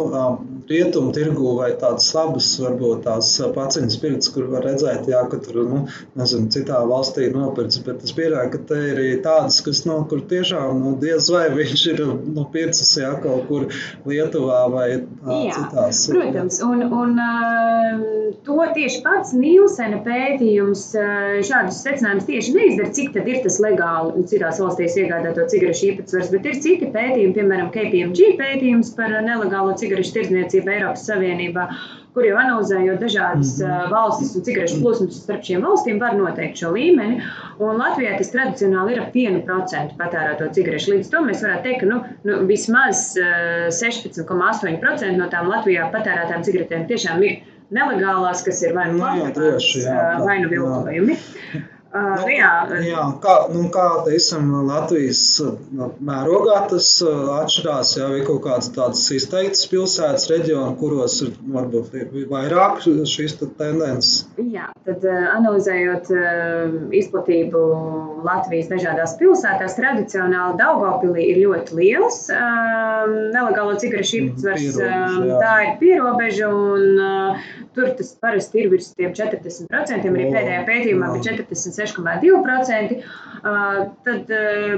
rietumu 0.69 1.13
tirgu 1.15 1.55
vai 1.59 1.71
tādas 1.79 2.07
labas, 2.15 2.49
varbūt 2.61 3.03
tās 3.05 3.31
paciņas 3.55 3.97
pirts, 4.01 4.31
kur 4.33 4.47
var 4.51 4.65
redzēt, 4.65 5.09
jā, 5.11 5.21
ka 5.29 5.39
tur, 5.43 5.61
nu, 5.69 5.81
nezinu, 6.17 6.49
citā 6.53 6.81
valstī 6.89 7.27
nopirts, 7.33 7.79
bet 7.85 8.03
es 8.05 8.13
pieļauju, 8.17 8.51
ka 8.53 8.61
te 8.71 8.79
ir 8.93 9.01
tādas, 9.25 9.59
kas, 9.65 9.83
nu, 9.89 9.99
kur 10.09 10.23
tiešām, 10.29 10.81
nu, 10.81 10.95
diez 11.01 11.29
vai 11.33 11.45
viņš 11.53 11.85
ir, 11.93 12.03
nu, 12.35 12.47
pircis, 12.53 12.95
jā, 13.01 13.13
kaut 13.23 13.45
kur 13.49 13.67
Lietuvā 14.09 14.63
vai 14.73 14.87
jā, 14.95 15.53
citās. 15.53 16.05
Protams, 16.11 16.59
un, 16.65 16.85
un 16.89 18.35
to 18.45 18.57
tieši 18.75 19.01
pats 19.05 19.35
Nīlsena 19.37 20.01
pētījums 20.05 20.87
šādus 21.45 21.81
secinājumus 21.85 22.29
tieši 22.29 22.55
neizdara, 22.57 22.91
cik 22.95 23.13
tad 23.15 23.29
ir 23.29 23.41
tas 23.45 23.59
legāli 23.61 24.25
citās 24.31 24.61
valstīs 24.63 24.97
iegādāto 25.01 25.45
cigarešu 25.51 25.91
īpatsvars, 25.91 26.33
bet 26.33 26.49
ir 26.49 26.59
citi 26.63 26.89
pētījumi, 26.93 27.35
piemēram, 27.37 27.71
KPMG 27.75 28.33
pētījums 28.39 28.93
par 28.97 29.13
nelegālo 29.25 29.75
cigarešu 29.77 30.17
tirdzniecību 30.17 30.54
Eiropas 30.63 31.03
Savienībā, 31.09 31.65
kur 32.15 32.23
jau 32.23 32.37
analizējot 32.39 33.01
dažādas 33.03 33.51
-hmm. 33.59 33.89
valstis 33.91 34.35
un 34.39 34.45
cigarešu 34.47 34.79
plūsmas 34.83 35.17
starp 35.23 35.43
šīm 35.43 35.65
valstīm, 35.67 35.99
var 35.99 36.15
noteikt 36.15 36.61
šo 36.61 36.71
līmeni. 36.77 37.19
Un 37.59 37.81
Latvijā 37.81 38.15
tas 38.17 38.31
tradicionāli 38.31 38.95
ir 38.95 39.01
ap 39.03 39.13
1% 39.13 39.97
patērēto 39.99 40.47
cigarešu. 40.57 40.93
Līdz 40.95 41.11
to 41.11 41.23
mēs 41.27 41.43
varētu 41.43 41.63
teikt, 41.67 41.79
ka 41.83 41.91
nu, 41.91 42.01
nu, 42.23 42.39
vismaz 42.47 43.03
16,8% 43.19 45.17
no 45.19 45.27
tām 45.27 45.51
Latvijā 45.51 45.91
patērētām 45.91 46.47
cigaretēm 46.47 46.87
tiešām 46.87 47.23
ir 47.23 47.39
nelegālās, 47.75 48.43
kas 48.45 48.63
ir 48.63 48.75
vai 48.75 48.91
nu 48.91 48.99
plānotas, 49.03 49.71
vai 50.23 50.39
nu 50.43 50.51
viltojumi. 50.51 51.17
Uh, 51.95 52.11
nu, 52.19 52.27
jā, 52.27 52.49
jā, 52.83 53.03
kā, 53.23 53.33
nu, 53.53 53.69
kā 53.71 53.85
teiksim, 54.03 54.49
Latvijas 54.67 55.21
mērogā 56.03 56.57
tas 56.67 56.89
atšķirās, 57.05 57.93
ja 57.95 58.09
ir 58.17 58.25
kaut 58.27 58.41
kādas 58.43 58.67
tādas 58.75 59.05
izteiktas 59.15 59.63
pilsētas, 59.71 60.27
reģioni, 60.33 60.75
kuros 60.81 61.21
ir 61.23 61.31
varbūt 61.55 61.95
vairāk 62.31 62.83
šīs 62.83 63.37
tendences. 63.39 64.25
Jā, 64.43 64.67
tad 64.83 65.07
analizējot 65.07 66.11
izplatību 66.99 67.63
Latvijas 68.27 68.67
dažādās 68.73 69.15
pilsētās, 69.21 69.77
tradicionāli 69.79 70.59
Daugavpilī 70.59 71.29
ir 71.31 71.43
ļoti 71.45 71.79
liels 71.79 72.25
nelegālo 73.31 73.79
cigarešu 73.79 74.19
īpatsvars. 74.19 74.81
Tā 75.39 75.55
ir 75.69 75.77
pierobeža 75.79 76.51
un 76.51 76.99
Tur 77.75 77.91
tas 77.97 78.11
parasti 78.23 78.61
ir 78.61 78.69
virs 78.71 78.93
40%, 78.95 80.07
arī 80.09 80.27
pēdējā 80.31 80.61
pētījumā 80.69 81.09
bija 81.15 81.35
46,2%. 81.35 82.99
Tad 84.05 84.31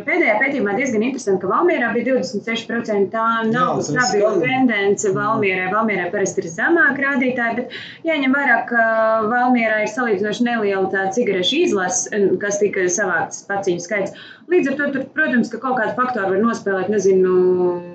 pēdējā 0.07 0.37
pētījumā 0.41 0.73
diezgan 0.79 1.05
interesanti, 1.05 1.41
ka 1.43 1.51
Valmjerā 1.51 1.91
bija 1.95 2.15
26%. 2.17 3.11
Tā 3.13 3.27
nav 3.51 3.83
stabila 3.85 4.33
tendence 4.41 5.13
Valmjerai. 5.13 5.69
Valmjerai 5.73 6.09
parasti 6.13 6.43
ir 6.43 6.49
zemāka 6.55 7.05
rādītāja, 7.05 7.59
bet 7.61 7.77
jāņem 8.07 8.33
vērā, 8.37 8.57
ka 8.71 8.87
Valmjerā 9.29 9.83
ir 9.85 9.93
salīdzinoši 9.93 10.49
neliela 10.49 10.89
tā 10.93 11.07
cigarešu 11.15 11.61
izlase, 11.67 12.23
kas 12.41 12.59
tika 12.63 12.89
savāktas 12.91 13.45
paciņu 13.49 13.85
skaits. 13.85 14.17
Līdz 14.47 14.69
ar 14.71 14.75
to, 14.79 14.85
tur, 14.93 15.01
protams, 15.15 15.49
ka 15.51 15.59
kaut 15.59 15.75
kāda 15.75 15.93
faktora 15.97 16.29
var 16.31 16.39
nospēlēt, 16.39 16.87
nezinu, 16.91 17.31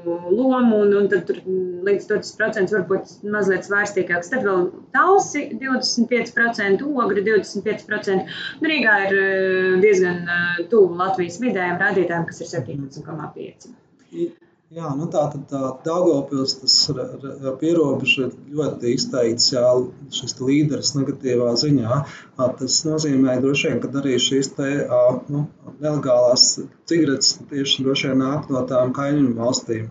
lomu, 0.04 0.82
un, 0.82 0.90
un 0.98 1.06
tad 1.08 1.24
tur 1.30 1.38
līdz 1.86 2.08
20% 2.10 2.74
var 2.76 2.84
būt 2.90 3.14
mazliet 3.32 3.64
svārstīgāks. 3.68 4.28
Tad 4.34 4.44
vēl 4.44 4.66
talsi 4.92 5.46
25%, 5.62 6.84
ogri 7.04 7.24
25%. 7.30 8.36
Nu, 8.60 8.68
Rīgā 8.68 8.98
ir 9.06 9.18
eh, 9.22 9.80
diezgan 9.84 10.28
eh, 10.28 10.62
tuvu 10.72 11.00
Latvijas 11.00 11.40
vidējiem 11.40 11.80
rādītājiem, 11.80 12.28
kas 12.28 12.44
ir 12.44 12.52
17,5%. 12.52 14.51
Jā, 14.72 14.88
nu 14.96 15.04
tā 15.12 15.22
tad 15.28 15.50
tas 15.52 16.76
pierobeža 17.60 18.22
ir 18.24 18.30
ļoti 18.56 18.92
izteikts, 18.96 19.50
jā, 19.52 19.64
šis 20.16 20.38
līderis 20.40 20.94
negatīvā 20.96 21.50
ziņā. 21.60 21.98
Tas 22.60 22.78
nozīmē 22.88 23.34
droši 23.42 23.68
vien, 23.68 23.82
ka 23.82 23.90
arī 24.00 24.14
šīs 24.26 24.48
te, 24.56 24.70
nu, 25.34 25.42
nelegālās 25.84 26.46
cigaretes 26.88 27.34
tieši 27.50 27.84
droši 27.84 28.08
vien 28.12 28.24
nāk 28.24 28.48
no 28.54 28.64
tām 28.70 28.94
kaimiņu 28.96 29.34
valstīm. 29.42 29.90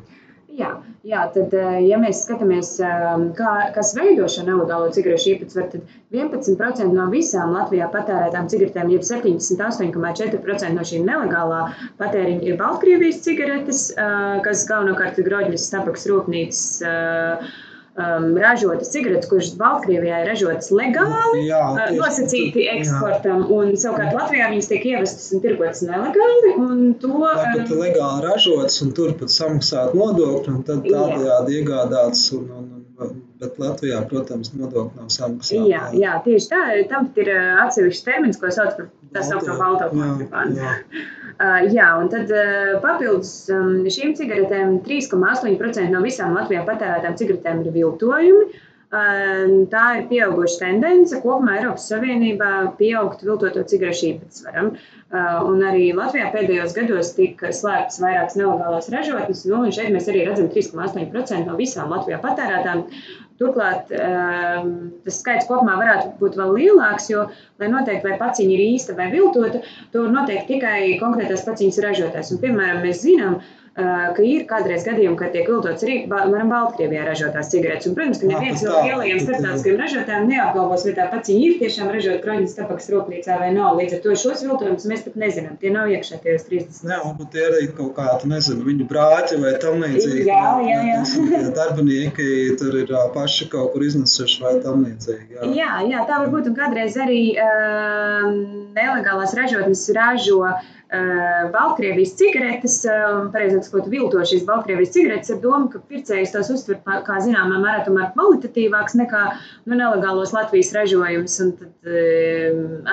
Jā, 1.01 1.22
tad, 1.34 1.53
eh, 1.58 1.79
ja 1.89 1.98
mēs 1.98 2.20
skatāmies, 2.27 2.75
ehm, 2.86 3.24
kā, 3.38 3.51
kas 3.74 3.96
veido 3.98 4.27
šo 4.29 4.43
nelegālo 4.46 4.91
cigarešu 4.93 5.31
īpatsvaru, 5.31 5.72
tad 5.72 5.96
11% 6.13 6.93
no 6.93 7.08
visām 7.10 7.55
Latvijā 7.55 7.88
patērētām 7.96 8.46
cigaretēm, 8.53 8.91
jeb 8.93 9.08
78,4% 9.08 10.77
no 10.77 10.86
šīm 10.91 11.10
nelegālā 11.10 11.63
patēriņa 12.03 12.46
ir 12.51 12.60
Baltkrievijas 12.62 13.24
cigaretes, 13.25 13.81
eh, 13.98 14.38
kas 14.46 14.67
galvenokārt 14.70 15.17
ir 15.17 15.29
Groģņas 15.31 15.70
tabaks 15.74 16.05
rūpnīcas 16.12 16.63
eh, 16.86 17.50
um, 17.95 18.38
ražotas 18.38 18.91
cigaretes, 18.93 19.29
kuras 19.29 19.51
Baltkrievijā 19.60 20.21
ir 20.24 20.29
ražotas 20.31 20.71
legāli, 20.75 21.45
jā, 21.50 21.62
uh, 21.62 21.79
tieši, 21.79 22.00
nosacīti 22.00 22.67
eksportam, 22.75 23.43
jā. 23.43 23.57
un 23.57 23.74
savukārt 23.79 24.15
Latvijā 24.17 24.50
viņas 24.53 24.69
tiek 24.71 24.88
ievestas 24.93 25.31
un 25.36 25.43
tirgotas 25.43 25.83
nelegāli. 25.88 26.53
To, 27.01 27.13
Tāpat 27.21 27.65
um, 27.65 27.81
legāli 27.81 28.27
ražotas 28.27 28.79
un 28.86 28.93
turpat 28.98 29.33
samaksāt 29.33 29.98
nodokļu, 29.98 30.55
un 30.55 30.63
tad 30.67 30.86
tādējādi 30.88 31.60
iegādāts. 31.60 32.27
Un, 32.38 32.48
un, 32.60 32.69
un, 33.01 33.17
bet 33.41 33.57
Latvijā, 33.62 34.03
protams, 34.10 34.53
nodokļi 34.53 35.01
nav 35.01 35.10
samaksāti. 35.13 35.63
Jā, 35.71 35.88
jā, 35.98 36.17
tieši 36.25 36.51
tā. 36.51 36.62
Tam 36.91 37.10
ir 37.17 37.33
uh, 37.33 37.63
atsevišķs 37.65 38.05
termins, 38.07 38.39
ko 38.41 38.53
sauc 38.53 38.77
par 38.77 38.91
tā 39.15 39.25
saucamo 39.25 39.57
balto 39.60 39.91
kontrabandu. 39.95 40.69
Jā, 41.39 41.88
un 42.01 42.09
tad 42.11 42.31
papildus 42.83 43.31
um, 43.53 43.85
šīm 43.89 44.15
cigaretēm 44.17 44.81
3,8% 44.85 45.88
no 45.93 46.01
visām 46.03 46.35
Latvijā 46.38 46.65
patērētām 46.67 47.15
cigaretēm 47.19 47.63
ir 47.65 47.73
viltojumi. 47.77 48.51
Tā 48.91 49.83
ir 49.95 50.07
pieauguša 50.09 50.57
tendence. 50.65 51.15
Kopumā 51.23 51.53
Eiropas 51.61 51.85
Savienībā 51.88 52.50
pieaugt 52.75 53.23
viltoto 53.23 53.63
cigarešu 53.63 54.09
īpatsvaram. 54.09 54.73
Un 55.47 55.63
arī 55.63 55.93
Latvijā 55.95 56.27
pēdējos 56.33 56.75
gados 56.75 57.13
tika 57.15 57.53
slēgtas 57.55 58.01
vairākas 58.03 58.35
nelegālās 58.39 58.91
ražotnes. 58.91 59.45
Nu, 59.47 59.63
šeit 59.71 59.95
mēs 59.95 60.11
arī 60.11 60.25
redzam 60.27 60.51
3,8% 60.51 61.47
no 61.47 61.55
visām 61.59 61.95
Latvijā 61.95 62.19
patērētām 62.25 62.83
Turklāt 63.41 63.89
ehm, 63.98 64.67
tas 65.05 65.17
skaits 65.24 65.48
kopumā 65.50 65.79
varētu 65.79 66.12
būt 66.19 66.38
vēl 66.38 66.51
lielāks, 66.60 67.10
jo, 67.10 67.25
lai 67.62 67.71
noteikti, 67.74 68.05
vai 68.05 68.19
paciņa 68.19 68.53
ir 68.53 68.63
īsta 68.67 68.98
vai 68.98 69.07
viltota, 69.13 69.63
to 69.93 70.05
var 70.05 70.13
noteikt 70.19 70.45
tikai 70.51 70.77
konkrētās 71.01 71.48
paciņas 71.48 71.81
ražotājs. 71.88 72.36
Un, 72.36 72.41
piemēram, 72.43 72.83
mēs 72.86 73.01
zinām, 73.05 73.39
ka 73.41 73.61
ka 73.75 74.24
ir 74.28 74.44
kādreiz 74.50 74.84
gadījumi, 74.84 75.16
kad 75.20 75.32
tiek 75.32 75.48
viltots 75.48 75.86
arī 75.86 76.01
varam 76.12 76.50
Baltkrievijā 76.51 77.06
ražotās 77.08 77.51
cigaretes. 77.54 77.88
Un, 77.88 77.96
protams, 77.96 78.20
ka 78.20 78.28
neviens 78.28 78.63
no 78.66 78.82
lielajiem 78.84 79.22
starptautiskiem 79.24 79.78
ražotājiem 79.80 80.28
neapgalvos, 80.28 80.84
vai 80.88 80.96
tā 80.98 81.06
pati 81.13 81.38
ir 81.40 81.56
tiešām 81.62 81.92
ražota 81.96 82.20
kroņas 82.25 82.58
tabakas 82.58 82.90
rūpnīcā 82.92 83.38
vai 83.40 83.51
nav. 83.56 83.80
Līdz 83.80 83.96
ar 83.96 84.01
to 84.04 84.16
šos 84.20 84.44
viltojumus 84.44 84.88
mēs 84.92 85.06
pat 85.06 85.16
nezinām. 85.24 85.56
Tie 85.62 85.72
nav 85.72 85.92
iekšā 85.94 86.20
tajos 86.25 86.44
30. 86.50 86.82
Jā, 86.92 86.98
varbūt 87.06 87.32
tie 87.32 87.46
arī 87.48 87.70
kaut 87.78 87.94
kādi, 87.96 88.32
nezinu, 88.34 88.68
viņu 88.68 88.90
brāķi 88.92 89.40
vai 89.46 89.56
tam 89.63 89.80
līdzīgi. 89.86 90.28
Jā, 90.28 90.51
jā, 90.68 90.82
jā. 90.90 91.00
jā 91.38 91.42
darbinieki 91.56 92.28
tur 92.60 92.75
ir 92.82 92.92
paši 93.16 93.48
kaut 93.56 93.72
kur 93.72 93.88
iznesuši 93.88 94.44
vai 94.44 94.54
tam 94.68 94.84
līdzīgi. 94.84 95.40
Jā, 95.40 95.48
jā, 95.56 95.72
jā 95.94 96.04
tā 96.12 96.20
varbūt 96.25 96.51
un 96.51 96.60
kādreiz 96.60 97.00
arī 97.00 97.24
uh, 97.40 98.28
nelegālās 98.75 99.38
ražotnes 99.40 99.88
ražo. 99.96 100.44
Uh, 100.44 100.78
Baltkrievijas 100.91 102.17
cigaretes, 102.19 102.74
eh, 102.83 103.05
pareizāk 103.31 103.63
sakot, 103.63 103.86
vilto 103.88 104.19
šīs 104.27 104.43
Baltkrievijas 104.48 104.91
cigaretes 104.91 105.31
ar 105.31 105.38
domu, 105.39 105.69
ka 105.71 105.79
pircējs 105.88 106.33
tās 106.33 106.50
uztver 106.51 106.81
kā 106.83 107.19
zināmā 107.24 107.62
mērā 107.63 107.86
tomēr 107.86 108.10
kvalitatīvāks 108.15 108.98
nekā 109.00 109.21
nu, 109.31 109.77
nelegālos 109.77 110.33
Latvijas 110.36 110.74
ražojumus. 110.75 111.38
Un 111.45 111.53
tad 111.62 111.88
e, 111.88 112.01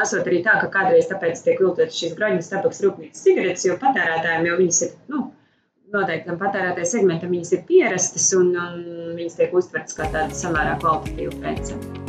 esot 0.02 0.30
arī 0.30 0.44
tā, 0.46 0.60
ka 0.62 0.70
kādreiz 0.76 1.10
tāpēc 1.10 1.42
tiek 1.42 1.58
viltotas 1.58 1.98
šīs 1.98 2.14
graņas 2.18 2.52
tabaks 2.52 2.84
rūpnīcas 2.86 3.24
cigaretes, 3.26 3.66
jo 3.66 3.74
patērētājiem 3.82 4.46
jau 4.46 4.60
viņas 4.60 4.82
ir, 4.86 4.92
nu, 5.10 5.24
noteiktam 5.94 6.38
patērētāju 6.38 6.92
segmentam 6.92 7.34
viņas 7.34 7.56
ir 7.56 7.66
pierastas 7.66 8.30
un, 8.38 8.54
un 8.54 9.18
viņas 9.18 9.40
tiek 9.40 9.58
uztvertas 9.58 9.98
kā 9.98 10.06
tāda 10.14 10.38
samērā 10.38 10.78
kvalitatīva 10.84 11.34
prece. 11.42 12.07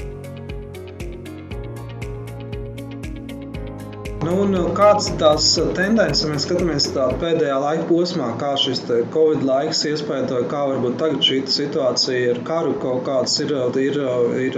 Nu, 4.19 4.33
un 4.43 4.51
uh, 4.51 4.65
kādas 4.75 5.05
tās 5.15 5.45
uh, 5.61 5.69
tendences, 5.77 6.25
mēs 6.27 6.43
skatāmies 6.43 6.89
pēdējā 7.21 7.55
laika 7.63 7.85
posmā, 7.87 8.25
kā 8.41 8.49
šis 8.59 8.81
Covid 9.13 9.45
laiks 9.47 9.85
iespaidoja, 9.87 10.43
kā 10.51 10.65
varbūt 10.73 10.97
tagad 10.99 11.23
šī 11.23 11.37
situācija 11.47 12.33
ar 12.33 12.41
karu 12.49 12.73
kaut 12.83 13.05
kādas 13.07 13.37
ir, 13.39 13.53
uh, 13.55 13.77
ir, 13.79 13.99
ir 14.43 14.57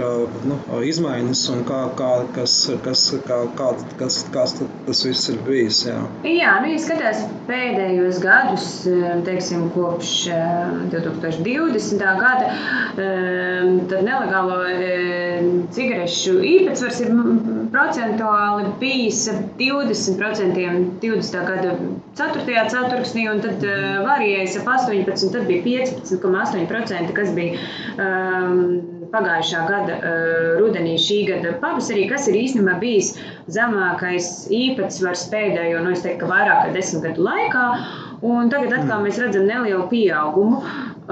nu, 0.50 0.58
izmaiņas 0.82 1.42
un 1.54 1.62
kā, 1.68 1.78
kā, 1.98 2.10
kas, 2.34 2.56
kas, 2.82 3.04
kā, 3.28 3.38
kā, 3.60 3.68
kas, 4.00 4.16
kas 4.34 4.56
tas 4.58 5.04
viss 5.06 5.30
ir 5.30 5.38
bijis. 5.46 5.84
Jā, 5.86 6.00
jā 6.26 6.56
nu, 6.64 6.72
ja 6.74 6.82
skatās 6.82 7.22
pēdējos 7.46 8.18
gadus, 8.24 8.66
teiksim, 9.28 9.68
kopš 9.76 10.16
2020. 10.90 12.02
gada, 12.18 12.50
tad 12.98 13.96
nelegālo 14.10 14.58
cigarešu 15.78 16.36
īpatsvars 16.50 17.00
ir 17.06 17.14
procentuāli 17.72 18.74
bijis 18.82 19.28
20% 19.58 20.56
20. 21.02 21.44
gada 21.48 21.76
4. 22.18 22.64
ceturksnī, 22.72 23.26
un 23.30 23.42
tad 23.44 23.64
uh, 23.66 24.00
varējais 24.06 24.58
ap 24.60 24.70
18, 24.74 25.32
tad 25.34 25.46
bija 25.50 25.86
15,8%, 25.86 27.12
kas 27.16 27.32
bija 27.36 27.60
um, 27.96 28.62
pagājušā 29.12 29.64
gada 29.68 29.98
uh, 29.98 30.46
rudenī, 30.60 30.96
šī 31.00 31.18
gada 31.28 31.56
pavasarī, 31.62 32.06
kas 32.10 32.30
ir 32.30 32.40
īstenībā 32.42 32.78
bijis 32.80 33.12
zemākais 33.52 34.48
īpatsvars 34.52 35.26
pēdējo, 35.32 35.84
nu, 35.84 35.92
es 35.96 36.04
teiktu, 36.04 36.30
vairāk 36.30 36.66
kā 36.66 36.72
desmit 36.76 37.06
gadu 37.10 37.28
laikā. 37.28 37.66
Un 38.22 38.50
tagad 38.52 38.70
atkal 38.70 39.00
mm. 39.00 39.06
mēs 39.08 39.16
redzam 39.18 39.48
nelielu 39.48 39.88
pieaugumu. 39.90 40.60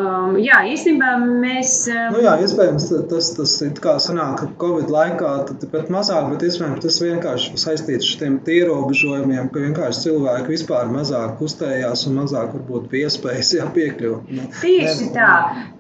Um, 0.01 0.37
jā, 0.41 0.61
īstenībā 0.71 1.13
mēs. 1.21 1.75
Nu 2.15 2.23
jā, 2.25 2.35
iespējams, 2.45 2.87
tas, 3.11 3.31
tas 3.37 3.55
ir 3.67 3.75
kā 3.83 3.97
sanāk, 4.03 4.41
ka 4.41 4.49
Covid 4.61 4.91
laikā 4.93 5.33
tad 5.51 5.67
pat 5.73 5.91
mazāk, 5.93 6.31
bet 6.33 6.45
iespējams 6.47 6.85
tas 6.85 6.99
vienkārši 7.03 7.61
saistīts 7.61 8.13
ar 8.15 8.23
tiem 8.23 8.39
ierobežojumiem, 8.55 9.51
ka 9.53 9.65
vienkārši 9.65 10.05
cilvēki 10.07 10.55
vispār 10.55 10.91
mazāk 10.93 11.37
kustējās 11.41 12.07
un 12.09 12.21
mazāk 12.23 12.55
varbūt 12.57 12.89
bija 12.93 13.11
iespējas 13.11 13.53
jā, 13.59 13.69
piekļūt. 13.77 14.33
Nu, 14.37 14.47
tieši 14.61 15.09
ne, 15.09 15.13
tā, 15.17 15.31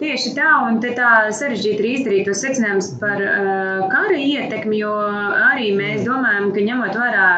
tieši 0.02 0.34
tā, 0.36 0.50
un 0.68 0.80
te 0.84 0.92
tā 0.98 1.12
sarežģīti 1.36 1.80
ir 1.84 1.90
izdarīt 1.94 2.28
tos 2.28 2.44
secinājumus 2.44 2.92
par 3.00 3.24
uh, 3.24 3.86
kara 3.92 4.20
ietekmi, 4.20 4.82
jo 4.82 4.94
arī 5.50 5.72
mēs 5.78 6.04
domājam, 6.06 6.50
ka 6.54 6.66
ņemot 6.70 7.00
vērā 7.00 7.28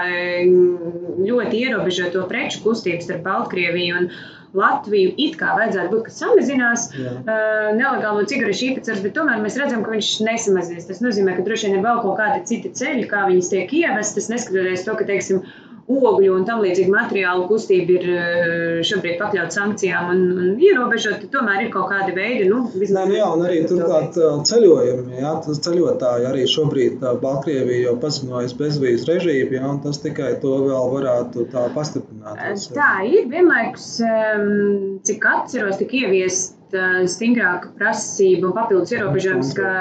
ļoti 1.19 1.65
ierobežoto 1.67 2.25
preču 2.31 2.63
kustību 2.65 3.05
starp 3.05 3.27
Baltkrieviju 3.27 3.99
un 4.03 4.09
Latviju 4.53 5.15
it 5.17 5.39
kā 5.41 5.55
vajadzētu 5.57 5.89
būt, 5.95 6.03
ka 6.07 6.13
samazinās 6.13 6.91
Jā. 6.93 7.13
uh, 7.23 7.69
nelegālo 7.79 8.27
cigarešu 8.29 8.67
īpatsvars, 8.67 9.01
bet 9.01 9.15
tomēr 9.17 9.41
mēs 9.41 9.57
redzam, 9.57 9.81
ka 9.85 9.95
viņš 9.95 10.11
nesamazinās. 10.27 10.89
Tas 10.91 11.01
nozīmē, 11.01 11.39
ka 11.39 11.47
droši 11.47 11.71
vien 11.71 11.79
ir 11.79 11.87
vēl 11.87 12.03
kaut 12.05 12.19
kādi 12.21 12.43
citi 12.51 12.73
ceļi, 12.77 13.07
kā 13.09 13.25
viņas 13.31 13.49
tiek 13.49 13.73
ievestas, 13.81 14.29
neskatoties 14.29 14.85
to, 14.85 14.97
ka, 14.99 15.09
teiksim, 15.09 15.41
ogļu 15.91 16.35
un 16.37 16.45
tam 16.47 16.63
līdzīgi 16.63 16.93
materiālu 16.93 17.47
kustība 17.51 17.95
ir 17.97 18.05
eh, 18.13 18.81
šobrīd 18.87 19.19
pakļauta 19.21 19.57
sankcijām 19.57 20.11
un, 20.13 20.23
un 20.39 20.63
ierobežota, 20.63 21.29
tomēr 21.33 21.67
ir 21.67 21.73
kaut 21.75 21.91
kādi 21.91 22.15
veidi. 22.17 22.47
Nu, 22.51 22.63
Nē, 22.73 23.05
nu 23.09 23.17
jā, 23.17 23.29
un 23.35 23.45
arī 23.47 23.63
turklāt 23.71 24.19
eh, 24.21 24.39
ceļojumi. 24.51 25.19
Jā, 25.23 25.35
tas 25.47 25.63
ceļotāji 25.67 26.29
arī 26.31 26.47
šobrīd 26.51 27.03
eh, 27.03 27.19
Baltkrievija 27.23 27.89
jau 27.89 27.97
paziņojas 28.03 28.57
bezvīzu 28.61 29.11
režīmu, 29.11 29.59
jā, 29.59 29.65
un 29.75 29.83
tas 29.85 30.03
tikai 30.03 30.35
to 30.43 30.57
vēl 30.69 30.91
varētu 30.97 31.49
tā 31.53 31.67
pastiprināt. 31.77 32.69
Tā 32.77 32.93
ir 33.09 33.31
vienlaikus, 33.33 33.89
ehm, 34.07 34.99
cik 35.07 35.27
atceros, 35.35 35.79
tika 35.83 36.05
ieviest 36.05 36.59
stingrāka 37.13 37.69
prasība 37.77 38.49
un 38.49 38.55
papildus 38.57 38.95
ierobežojums, 38.95 39.51
ka 39.59 39.73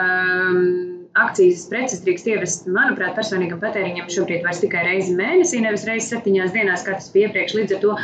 akcijas 1.20 1.66
preces 1.72 2.04
drīkst 2.06 2.30
ievest, 2.32 2.68
manuprāt, 2.72 3.16
personīgam 3.18 3.60
patēriņam 3.62 4.12
šobrīd 4.12 4.46
vairs 4.46 4.62
tikai 4.64 4.86
reizi 4.88 5.16
mēnesī, 5.18 5.62
nevis 5.64 5.88
reizes 5.88 6.12
septiņās 6.14 6.54
dienās, 6.56 6.86
kā 6.88 6.96
tas 7.00 7.10
bija 7.14 7.30
iepriekš. 7.30 7.58
Līdz 7.58 7.76
ar 7.78 7.82
to 7.84 7.98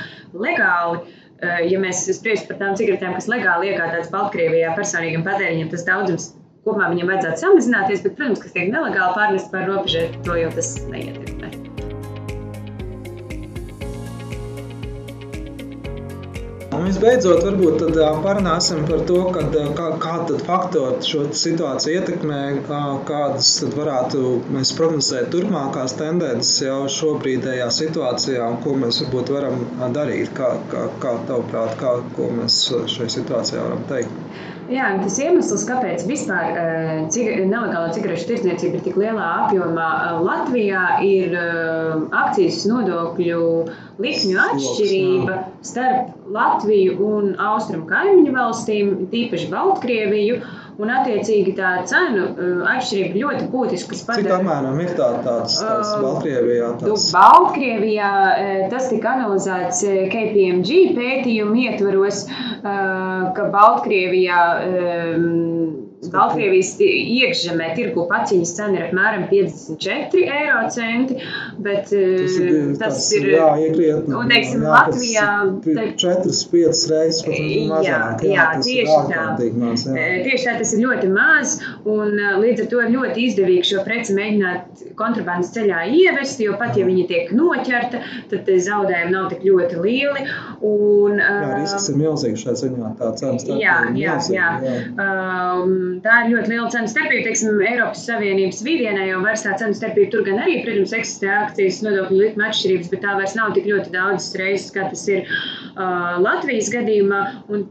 legāli, 0.45 1.19
ja 1.71 1.83
mēs 1.83 2.03
spriežam 2.17 2.49
par 2.49 2.59
tām 2.63 2.75
cigaretēm, 2.79 3.15
kas 3.17 3.29
legāli 3.31 3.71
iegādātas 3.71 4.11
Baltkrievijā 4.13 4.73
personīgam 4.79 5.23
patēriņam, 5.27 5.71
tas 5.73 5.87
daudzums 5.87 6.33
kopumā 6.67 6.91
viņam 6.91 7.13
vajadzētu 7.13 7.45
samazināties, 7.45 8.03
bet, 8.03 8.19
protams, 8.19 8.43
kas 8.43 8.57
tiek 8.57 8.73
nelegāli 8.73 9.15
pārnest 9.15 9.53
par 9.53 9.69
robežu, 9.71 10.09
to 10.27 10.35
jau 10.41 10.51
tas 10.57 10.75
neietekmē. 10.91 11.66
Un 16.77 16.85
visbeidzot, 16.85 17.39
varbūt 17.41 17.79
tad 17.81 17.95
parunāsim 18.21 18.83
par 18.85 18.99
to, 19.09 19.17
kad, 19.33 19.55
kā, 19.77 19.87
kāda 20.03 20.37
faktori 20.45 20.99
šo 21.07 21.23
situāciju 21.41 21.95
ietekmē, 21.97 22.41
kā, 22.67 22.81
kādas 23.07 23.49
varētu 23.73 24.21
mēs 24.53 24.75
prognozēt 24.77 25.31
turpmākās 25.33 25.95
tendences 25.97 26.51
jau 26.61 26.83
šobrīdējā 26.97 27.71
situācijā 27.79 28.51
un 28.51 28.59
ko 28.65 28.75
mēs 28.83 29.01
varbūt 29.03 29.33
varam 29.33 29.65
darīt. 29.95 30.29
Kā, 30.37 30.51
kā, 30.69 30.85
kā 31.01 31.15
tavuprāt, 31.31 31.73
kā, 31.81 31.95
ko 32.13 32.29
mēs 32.37 32.59
šajā 32.93 33.09
situācijā 33.15 33.65
varam 33.65 33.81
teikt? 33.89 34.21
Jā, 34.67 34.87
tas 34.99 35.15
iemesls, 35.23 35.63
kāpēc 35.63 36.01
vispār 36.09 36.57
ciga, 37.13 37.37
nelegāla 37.47 37.93
cigarešu 37.95 38.33
tirdzniecība 38.33 38.77
ir 38.77 38.83
tik 38.83 38.97
lielā 38.99 39.27
apjomā 39.45 39.91
Latvijā, 40.19 40.81
ir 41.07 41.37
akcijas 42.11 42.65
nodokļu 42.67 43.45
likmju 44.01 44.37
atšķirība 44.43 45.41
starp 45.65 46.13
Latviju 46.27 46.97
un 47.07 47.35
austrumu 47.39 47.87
kaimiņu 47.89 48.33
valstīm, 48.35 48.95
tīpaši 49.13 49.51
Baltkrieviju. 49.53 50.41
Un, 50.77 50.91
attiecīgi, 50.93 51.55
tā 51.57 51.71
cenu 51.89 52.27
atšķirība 52.69 53.17
ļoti 53.17 53.47
būtiska. 53.49 53.97
Padara... 54.05 54.27
Cik 54.27 54.33
apmēram 54.35 54.75
ir 54.83 54.91
tā, 54.93 55.07
tāds, 55.25 55.55
tāds 55.57 55.93
uh, 55.95 56.03
Baltkrievijā? 56.03 56.67
Tāds... 56.83 57.07
Baltkrievijā 57.15 58.11
tas 58.69 58.91
tika 58.91 59.15
analizēts 59.15 59.81
KPMG 60.13 60.77
pētījumu 60.99 61.57
ietvaros, 61.63 62.27
ka 62.61 63.47
Baltkrievijā 63.55 64.43
Baltkrievijas 65.97 66.75
iekšzemē 66.77 67.71
tirgu 67.73 68.03
paciņas 68.09 68.51
cena 68.53 68.77
ir 68.77 68.83
apmēram 68.85 69.23
54 69.31 70.19
eiro 70.29 70.59
centi, 70.69 71.15
bet 71.65 71.89
tas 71.89 72.35
ir, 72.37 72.51
eh, 72.51 72.67
tas 72.77 72.99
tas 72.99 73.07
ir 73.17 73.25
jā, 73.31 73.47
iekrietni, 73.63 74.13
un, 74.13 74.29
teiksim, 74.29 74.61
jā, 74.61 74.73
Latvijā... 74.75 75.25
4-5 75.97 76.83
reizes 76.91 77.23
pat 77.25 77.39
mazāk. 77.71 77.87
Jā, 77.87 78.01
jā, 78.21 78.35
jā 78.35 78.45
tieši 78.67 78.99
tā. 79.09 79.23
Maz, 79.57 79.87
jā. 79.87 79.95
Eh, 80.03 80.19
tieši 80.27 80.45
tā, 80.45 80.53
tas 80.61 80.75
ir 80.77 80.83
ļoti 80.85 81.09
maz, 81.15 81.55
un 81.89 82.13
eh, 82.13 82.37
līdz 82.45 82.65
ar 82.67 82.69
to 82.75 82.83
ir 82.83 82.93
ļoti 82.93 83.25
izdevīgi 83.31 83.69
šo 83.71 83.85
preci 83.87 84.17
mēģināt 84.19 84.85
kontrabandas 85.01 85.49
ceļā 85.57 85.81
ievest, 85.97 86.45
jo 86.45 86.53
pat, 86.61 86.77
ja 86.77 86.85
viņa 86.85 87.07
tiek 87.09 87.33
noķerta, 87.33 88.03
tad 88.29 88.53
zaudējumi 88.69 89.15
nav 89.17 89.31
tik 89.33 89.41
ļoti 89.49 89.81
lieli. 89.81 90.27
Un, 90.65 91.19
jā, 91.21 91.49
risks 91.59 91.89
ir 91.91 91.97
milzīgs 91.99 92.41
šajā 92.41 92.55
ziņā, 92.63 92.91
tā 92.97 93.11
cenas 93.19 93.45
tā 93.45 93.57
jā, 93.61 93.75
jā, 93.97 94.15
jā. 94.33 94.47
jā. 94.63 94.77
Um, 95.03 95.99
tā 96.01 96.15
ir 96.23 96.31
ļoti 96.33 96.53
liela 96.53 96.71
cenu 96.73 96.89
starpība. 96.89 97.27
Teiksim, 97.27 97.61
Eiropas 97.61 98.01
Savienības 98.07 98.63
vidienē 98.65 99.05
jau 99.11 99.21
vairs 99.25 99.45
tā 99.45 99.53
cenu 99.61 99.77
starpība 99.77 100.11
tur 100.15 100.25
gan 100.25 100.41
arī, 100.41 100.57
protams, 100.65 100.95
eksistē 100.97 101.31
akcijas 101.43 101.83
nodokļu 101.85 102.19
likuma 102.23 102.49
atšķirības, 102.49 102.91
bet 102.93 103.05
tā 103.05 103.15
vairs 103.19 103.37
nav 103.37 103.53
tik 103.57 103.69
ļoti 103.69 103.93
daudzas 103.93 104.33
reizes, 104.41 104.73
kā 104.73 104.89
tas 104.89 105.05
ir 105.13 105.23
uh, 105.29 106.17
Latvijas 106.25 106.73
gadījumā. 106.73 107.23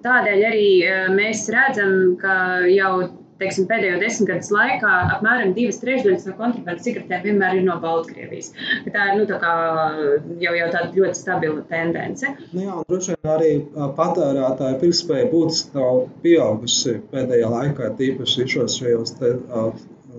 Tādēļ 0.07 0.49
arī 0.53 0.67
uh, 0.87 1.07
mēs 1.17 1.47
redzam, 1.53 2.15
ka 2.23 2.37
jau 2.71 2.93
teiksim, 3.41 3.67
pēdējo 3.71 4.01
desmitgades 4.01 4.51
laikā 4.55 4.93
apmēram 5.17 5.55
divas 5.57 5.81
trešdaļas 5.83 6.27
no 6.29 6.37
kontrabandas 6.39 6.87
cigaretēm 6.87 7.25
vienmēr 7.27 7.59
ir 7.61 7.67
no 7.67 7.79
Baltkrievijas. 7.83 8.53
Tā 8.93 9.09
ir 9.13 9.21
nu, 9.21 9.27
tā 9.31 9.55
jau, 10.43 10.55
jau 10.61 10.69
tāda 10.75 10.93
ļoti 10.97 11.21
stabila 11.21 11.65
tendence. 11.71 12.33
Nu 12.53 12.65
jā, 12.67 12.79
droši 12.91 13.17
vien 13.17 13.33
arī 13.35 13.51
patērētāja 13.99 14.81
pirktspēja 14.83 15.29
būtiski 15.33 15.77
nav 15.77 16.07
pieaugusi 16.25 16.97
pēdējā 17.13 17.53
laikā, 17.53 17.93
tīpaši 18.01 18.49
šos 18.57 18.81
šajos 18.81 19.17
te, 19.21 19.35
nu, 19.37 20.17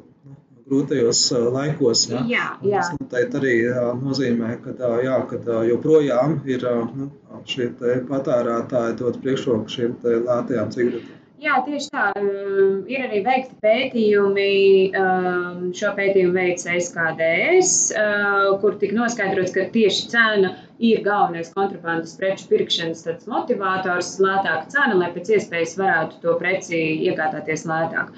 grūtajos 0.67 1.21
laikos. 1.56 2.08
Ja? 2.12 2.23
Jā, 2.27 2.47
jā. 2.62 2.82
Tas 2.82 2.97
noteikti 2.99 3.39
arī 3.39 3.53
nozīmē, 4.01 4.58
ka, 4.63 4.75
jā, 5.03 5.19
ka 5.30 5.62
joprojām 5.69 6.41
ir 6.49 6.65
nu, 6.93 7.12
šie 7.47 7.71
patērētāji 8.10 8.97
dot 9.01 9.21
priekšroku 9.23 9.77
šīm 9.77 9.95
lētajām 10.03 10.73
cigaretēm. 10.75 11.16
Jā, 11.38 11.60
tieši 11.62 11.91
tā. 11.93 12.04
Um, 12.17 12.80
ir 12.89 13.04
arī 13.06 13.19
veikti 13.26 13.60
pētījumi. 13.62 14.54
Um, 14.97 15.67
šo 15.78 15.91
pētījumu 15.97 16.34
veids 16.34 16.65
SKDS, 16.65 17.73
uh, 17.93 18.47
kur 18.63 18.80
tika 18.82 18.97
noskaidrots, 18.97 19.54
ka 19.54 19.67
tieši 19.76 20.10
cena 20.13 20.56
ir 20.82 21.04
galvenais 21.06 21.54
kontrabandas 21.54 22.15
preču 22.17 22.50
pirkšanas 22.50 23.06
motivators, 23.30 24.15
lētāka 24.23 24.65
cena, 24.73 24.97
lai 24.97 25.12
pēc 25.13 25.36
iespējas 25.38 25.78
varētu 25.78 26.23
to 26.26 26.34
preci 26.41 26.82
iegādāties 27.06 27.67
lētāk. 27.69 28.10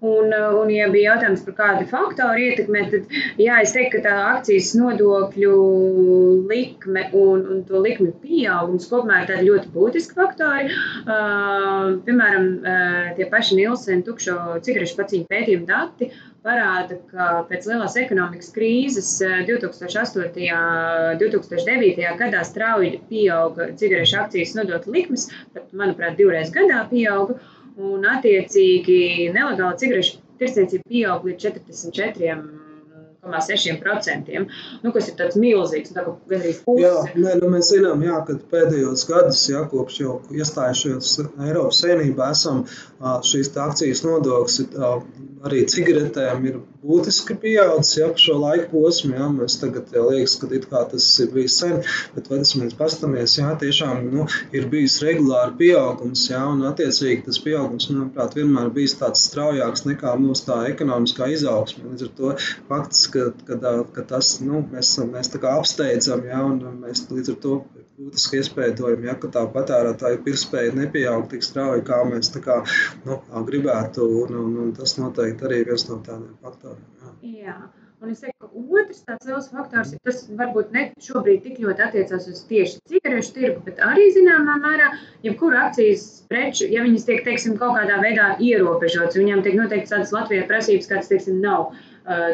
Un, 0.00 0.30
uh, 0.30 0.52
un, 0.60 0.68
ja 0.70 0.86
bija 0.94 1.14
jautājums 1.14 1.40
par 1.42 1.54
kādu 1.58 1.86
faktoru 1.90 2.44
ietekmē, 2.44 2.84
tad 2.92 3.14
jā, 3.42 3.56
es 3.64 3.72
teiktu, 3.74 3.98
ka 3.98 4.04
tā 4.04 4.14
akcijas 4.28 4.70
nodokļu 4.78 5.54
likme 6.52 7.08
un, 7.18 7.42
un 7.42 7.64
to 7.66 7.80
likmi 7.82 8.12
pieaugums 8.22 8.86
kopumā 8.92 9.24
ir 9.24 9.32
tādi 9.32 9.48
ļoti 9.48 9.72
būtiski 9.74 10.14
faktori. 10.20 10.70
Uh, 11.02 11.98
piemēram, 12.06 12.48
uh, 12.62 13.10
tie 13.18 13.26
paši 13.32 13.58
Nielsen 13.58 14.06
tukšo 14.06 14.60
cigarešu 14.62 15.00
paciņu 15.00 15.26
pētījumu 15.34 15.66
dati 15.66 16.12
parāda, 16.46 17.00
ka 17.10 17.28
pēc 17.50 17.66
lielās 17.66 17.98
ekonomikas 17.98 18.52
krīzes 18.54 19.10
2008. 19.50 20.22
un 20.54 21.18
2009. 21.18 22.06
gadā 22.22 22.46
strauji 22.46 23.00
pieauga 23.10 23.72
cigarešu 23.78 24.22
akcijas 24.22 24.54
nodokļu 24.60 24.94
likmes, 24.94 25.26
pat, 25.56 25.66
manuprāt, 25.74 26.14
divreiz 26.20 26.54
gadā 26.54 26.84
pieauga 26.92 27.40
un 27.78 28.06
attiecīgi 28.12 29.00
nelegāla 29.34 29.76
cigarešu 29.80 30.18
tirdzniecība 30.40 30.90
pieaug 30.94 31.28
līdz 31.30 31.50
44,6%, 33.28 34.46
nu, 34.84 34.92
kas 34.94 35.10
ir 35.10 35.16
tāds 35.18 35.38
milzīgs, 35.40 35.94
tā 35.94 36.04
gandrīz 36.30 36.62
pusi. 36.64 36.84
Jā, 36.84 36.94
nē, 37.14 37.36
nu, 37.42 37.52
mēs 37.54 37.72
zinām, 37.72 38.02
jā, 38.06 38.18
ka 38.28 38.38
pēdējos 38.52 39.06
gados, 39.10 39.44
jā, 39.50 39.64
kopš 39.72 40.00
jau 40.02 40.18
iestājušies 40.34 41.14
Eiropas 41.48 41.82
Savienībā, 41.84 42.32
esam 42.36 42.64
šīs 43.28 43.52
akcijas 43.68 44.04
nodoklis 44.06 44.62
arī 45.46 45.62
cigaretēm 45.70 46.46
ir 46.48 46.58
būtiski 46.82 47.36
pieaudzis 47.42 47.96
ja, 47.98 48.08
šo 48.18 48.38
laiku 48.40 48.68
posmu. 48.72 49.14
Ja, 49.18 49.28
mēs 49.32 49.58
tagad 49.60 49.90
jau 49.94 50.06
liekas, 50.10 50.36
ka 50.40 50.82
tas 50.92 51.06
ir 51.22 51.30
bijis 51.34 51.58
sen, 51.60 51.80
bet, 52.14 52.30
ja 52.30 52.38
mēs 52.60 52.76
paskatāmies, 52.78 53.36
jā, 53.38 53.50
tiešām 53.60 54.08
nu, 54.12 54.26
ir 54.54 54.68
bijis 54.72 54.98
regulāri 55.04 55.56
pieaugums, 55.62 56.26
jā, 56.30 56.42
un 56.52 56.64
attiecīgi 56.68 57.26
tas 57.26 57.40
pieaugums, 57.44 57.88
manuprāt, 57.92 58.36
vienmēr 58.38 58.70
bijis 58.74 58.96
tāds 59.00 59.24
straujāks 59.28 59.86
nekā 59.88 60.14
mūsu 60.20 60.48
tā 60.48 60.60
ekonomiskā 60.72 61.30
izaugsme. 61.34 61.86
Līdz 61.92 62.06
ar 62.08 62.14
to 62.20 62.34
fakts, 62.70 63.06
ka, 63.12 63.17
ka, 63.48 63.58
ka 63.96 64.04
tas, 64.12 64.36
nu, 64.44 64.62
mēs, 64.72 64.94
mēs 65.12 65.32
apsteidzam, 65.38 66.24
jā, 66.28 66.40
un 66.52 66.80
mēs 66.84 67.06
līdz 67.10 67.34
ar 67.34 67.40
to 67.44 67.54
būtiski 67.98 68.38
iespējojam, 68.42 69.08
ja 69.08 69.16
tā 69.18 69.42
patērētāju 69.54 70.22
pirktspēja 70.26 70.76
nepieaug 70.78 71.26
tik 71.32 71.42
strauji, 71.46 71.84
kā 71.88 72.04
mēs 72.08 72.30
kā, 72.44 72.60
nu, 73.06 73.18
gribētu. 73.48 74.06
Un, 74.22 74.38
un, 74.44 74.54
un 74.66 74.72
tas 74.76 74.96
noteikti 75.00 75.48
arī 75.48 75.64
ir 75.64 75.72
viens 75.72 75.88
no 75.90 76.00
tādiem 76.06 76.32
faktoriem. 76.44 76.86
Jā. 77.02 77.42
jā. 77.42 77.58
Un 77.98 78.12
es 78.12 78.20
teiktu, 78.22 78.46
ka 78.46 78.60
otrs 78.78 79.00
tāds 79.08 79.26
liels 79.26 79.48
faktors 79.50 79.88
tas, 80.06 80.20
varbūt 80.38 80.68
ne 80.74 80.84
šobrīd 81.02 81.40
tik 81.42 81.56
ļoti 81.64 81.82
attiecās 81.82 82.28
uz 82.30 82.44
tieši 82.46 82.78
cigarešu 82.92 83.32
tirgu, 83.34 83.62
bet 83.66 83.80
arī 83.82 84.04
zināmā 84.14 84.54
mērā, 84.62 84.92
jebkura 85.26 85.64
akcijas 85.66 86.04
preču, 86.30 86.68
ja 86.70 86.84
viņas 86.86 87.08
tiek, 87.08 87.24
teiksim, 87.26 87.56
kaut 87.58 87.74
kādā 87.74 87.98
veidā 88.04 88.28
ierobežotas, 88.38 89.18
viņām 89.18 89.42
tiek 89.42 89.58
noteikti 89.58 89.90
tādas 89.90 90.14
Latvijā 90.14 90.46
prasības, 90.46 90.86
kādas, 90.92 91.10
teiksim, 91.10 91.42
nav 91.42 91.72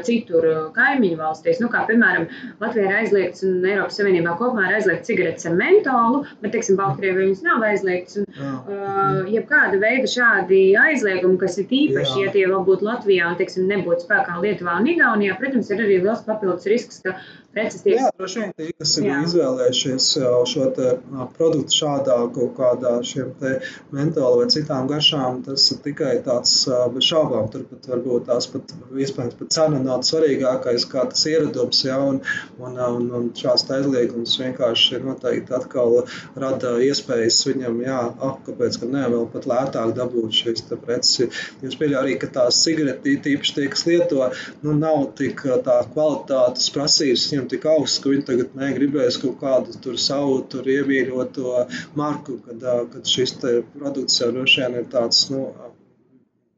citur 0.07 0.47
kaimiņu 0.77 1.19
valstīs. 1.19 1.61
Nu, 1.63 1.69
kā, 1.73 1.85
piemēram, 1.89 2.27
Latvijā 2.63 2.89
ir 2.89 2.97
aizliegts 3.01 3.45
un 3.47 3.65
Eiropas 3.67 3.99
Savienībā 4.01 4.37
kopumā 4.39 4.69
ir 4.69 4.79
aizliegts 4.79 5.11
cigaretes 5.11 5.49
ar 5.51 5.57
mentolu, 5.59 6.23
bet, 6.43 6.53
teiksim, 6.55 6.79
Baltkrievijā 6.81 7.29
viņas 7.29 7.45
nav 7.47 7.65
aizliegts. 7.69 8.21
Un, 8.21 8.29
uh, 8.41 9.23
jebkāda 9.31 9.81
veida 9.83 10.11
šādi 10.11 10.61
aizliegumi, 10.79 11.39
kas 11.41 11.59
ir 11.63 11.71
īpaši, 11.71 12.19
Jā. 12.21 12.27
ja 12.29 12.35
tie 12.37 12.45
vēl 12.51 12.67
būtu 12.69 12.87
Latvijā 12.87 13.31
un, 13.31 13.39
teiksim, 13.41 13.67
nebūtu 13.71 14.07
spēkā 14.07 14.39
Lietuvā 14.45 14.79
un 14.81 14.91
Igaunijā, 14.95 15.39
protams, 15.41 15.71
ir 15.73 15.83
arī 15.85 16.01
liels 16.05 16.25
papildus 16.27 16.69
risks, 16.71 17.03
ka 17.05 17.17
preces 17.55 17.85
tiek. 17.85 17.99
Jā, 18.01 18.11
droši 18.19 18.43
vien 18.43 18.53
tie, 18.59 18.71
kas 18.79 18.95
ir 18.99 19.09
Jā. 19.09 19.19
izvēlējušies 19.29 20.09
šo 20.51 20.69
te 20.77 20.91
produktu 21.37 21.79
šādā 21.79 22.19
kaut 22.35 22.55
kādā 22.59 22.95
šiem 23.07 23.33
te 23.41 23.55
mentola 23.95 24.43
vai 24.43 24.49
citām 24.53 24.89
garšām, 24.91 25.43
tas 25.47 25.67
ir 25.75 25.81
tikai 25.85 26.15
tāds 26.27 26.55
bez 26.95 27.09
šaubām, 27.11 27.49
turpat 27.53 27.89
varbūt 27.91 28.29
tās 28.31 28.49
pat 28.53 28.75
iespējams 29.05 29.39
pat 29.41 29.55
cena 29.57 29.81
nav 29.83 30.05
svarīgākais, 30.07 30.87
kā 30.91 31.07
tas 31.11 31.25
ieradums. 31.31 31.85
Ja, 31.87 31.99
un, 32.03 32.21
un, 32.59 32.79
un, 32.79 33.09
un 33.19 33.31
šāds 33.39 33.67
aizliegums 33.75 34.37
vienkārši 34.41 35.03
noteikti 35.05 35.55
atkal 35.57 36.03
rada 36.41 36.75
iespējas 36.85 37.43
viņam, 37.49 37.81
jā, 37.85 38.01
ah, 38.25 38.37
kāpēc 38.47 38.79
gan 38.83 38.95
ne, 38.97 39.05
vēl 39.15 39.27
pat 39.33 39.49
lētāk 39.51 39.95
dabūt 39.99 40.41
šīs 40.43 40.67
preces. 40.85 41.43
Jūs 41.63 41.79
pieļaujat 41.81 42.03
arī, 42.05 42.17
ka 42.21 42.31
tās 42.35 42.61
cigaretes, 42.65 43.21
tīpaši 43.25 43.57
tie, 43.57 43.67
kas 43.73 43.85
lieto, 43.89 44.29
nu, 44.65 44.75
nav 44.79 45.11
tik 45.19 45.43
tā 45.67 45.77
kvalitātes 45.93 46.71
prasības, 46.75 47.27
viņam 47.33 47.44
tik 47.53 47.67
augsts, 47.71 48.01
ka 48.03 48.13
viņi 48.13 48.27
tagad 48.31 48.59
negribēs 48.59 49.21
kaut 49.23 49.39
kādu 49.43 49.77
tur 49.85 49.99
savu 50.01 50.41
tur 50.51 50.69
iemīļoto 50.77 51.65
marku, 52.01 52.39
kad, 52.47 52.69
kad 52.95 53.15
šis 53.17 53.37
produkts 53.75 54.21
jau 54.21 54.31
droši 54.35 54.65
vien 54.65 54.79
ir 54.81 54.89
tāds, 54.93 55.27
nu, 55.33 55.47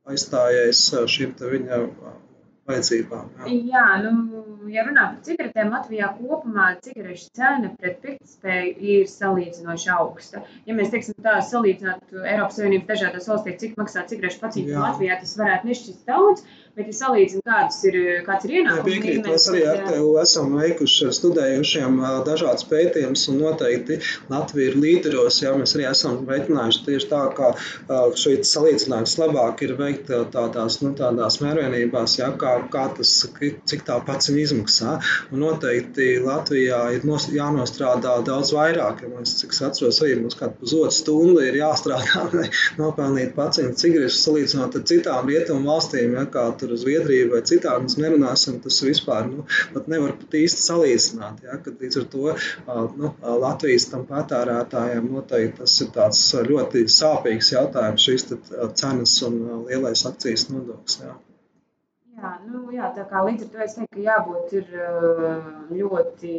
aizstājies 0.06 0.86
šīm 1.10 1.34
viņa 1.40 1.82
vajadzībām. 2.66 3.30
Jā, 3.46 3.56
jā 3.70 3.84
nu, 4.02 4.42
ja 4.70 4.84
runā 4.86 5.06
par 5.12 5.18
cigaretēm, 5.26 5.70
Latvijā 5.74 6.08
kopumā 6.18 6.66
cigarešu 6.82 7.30
cena 7.36 7.70
pret 7.78 8.00
pirktspēju 8.02 8.72
ir 8.94 9.10
salīdzinoši 9.10 9.92
augsta. 9.94 10.42
Ja 10.66 10.76
mēs 10.78 10.90
teiksim, 10.94 11.18
tā 11.22 11.38
salīdzinātu 11.46 12.24
Eiropas 12.24 12.58
Savienības 12.58 12.90
dažādās 12.90 13.30
valstīs, 13.30 13.60
cik 13.62 13.76
maksā 13.80 14.06
cigarešu 14.10 14.42
pacīņa 14.42 14.82
Latvijā, 14.82 15.18
tas 15.22 15.36
varētu 15.38 15.70
nešķist 15.70 16.10
daudz. 16.10 16.46
Bet, 16.76 16.90
ja 16.90 16.92
salīdzinām, 16.92 17.40
kāds 17.46 17.76
ir, 17.88 17.94
kāds 18.26 18.44
ir 18.44 18.50
ienākums, 18.58 18.84
piekrīt, 18.84 19.22
mēs 19.24 19.46
arī 19.48 19.62
ar 19.64 19.78
tevi 19.86 20.08
esam 20.20 20.50
veikuši 20.58 21.06
studējušiem 21.16 21.94
dažādas 22.26 22.66
pētījumus, 22.68 23.22
un 23.32 23.38
noteikti 23.40 23.96
Latvija 24.28 24.74
ir 24.74 24.76
līderos. 24.82 25.38
Jā, 25.40 25.54
mēs 25.56 25.72
arī 25.78 25.86
esam 25.88 26.18
veicinājuši 26.28 26.82
tieši 26.84 27.08
tā, 27.08 27.20
ka 27.38 27.54
šī 28.20 28.34
salīdzinājums 28.44 29.14
labāk 29.22 29.62
ir 29.64 29.72
veikt 29.78 30.12
tādās, 30.34 30.76
nu, 30.82 30.90
tādās 30.98 31.38
mērvienībās, 31.40 32.18
jā, 32.18 32.28
kā, 32.42 32.52
kā 32.74 32.84
tas, 32.98 33.14
cik 33.72 33.86
tā 33.88 33.96
pats 34.04 34.28
izmaksā. 34.28 34.98
Un 35.32 35.46
noteikti 35.46 36.10
Latvijā 36.26 36.82
ir 36.98 37.08
nos, 37.08 37.30
jānostrādā 37.32 38.18
daudz 38.28 38.52
vairāk, 38.52 39.00
ja 39.00 39.14
mēs, 39.14 39.38
cik 39.40 39.56
es 39.56 39.62
atceros, 39.70 40.02
arī 40.04 40.20
mums 40.20 40.36
kādu 40.36 40.60
pusotru 40.60 40.92
stundu 40.98 41.40
ir 41.40 41.56
jāstrādā, 41.62 42.28
lai 42.36 42.52
nopelnītu 42.76 43.32
pacientu 43.40 43.86
cigaretes 43.86 44.20
salīdzinot 44.28 44.76
ar 44.76 44.86
citām 44.92 45.32
rietumu 45.32 45.72
valstīm, 45.72 46.20
ja, 46.20 46.28
kā 46.28 46.46
tur 46.66 46.78
Zviedriju 46.80 47.30
vai 47.32 47.42
citām 47.46 47.86
mēs 47.86 47.96
nerunāsim, 48.00 48.58
tas 48.64 48.78
vispār 48.84 49.28
nu, 49.30 49.44
nevar 49.90 50.16
pat 50.20 50.34
īsti 50.40 50.64
salīdzināt. 50.64 51.44
Ja, 51.46 51.58
kad 51.62 51.82
līdz 51.82 52.00
ar 52.02 52.08
to 52.14 52.34
nu, 52.98 53.12
Latvijas 53.44 53.88
tam 53.92 54.06
patērētājiem 54.08 55.08
noteikti 55.12 55.62
tas 55.62 55.76
ir 55.84 55.92
tāds 55.94 56.24
ļoti 56.50 56.86
sāpīgs 56.92 57.52
jautājums, 57.54 58.08
šīs 58.08 58.28
cenas 58.80 59.16
un 59.26 59.40
lielais 59.68 60.04
akcijas 60.08 60.48
nodoklis. 60.50 61.00
Ja. 61.04 61.16
Jā, 62.16 62.30
nu, 62.48 62.62
jā, 62.72 62.88
tā 62.96 63.04
kā 63.10 63.22
līdz 63.26 63.44
ar 63.44 63.48
to 63.52 63.64
es 63.64 63.74
teiktu, 63.76 63.92
ka 63.92 64.04
jābūt 64.06 64.54
ir 64.56 64.70
ļoti 65.76 66.36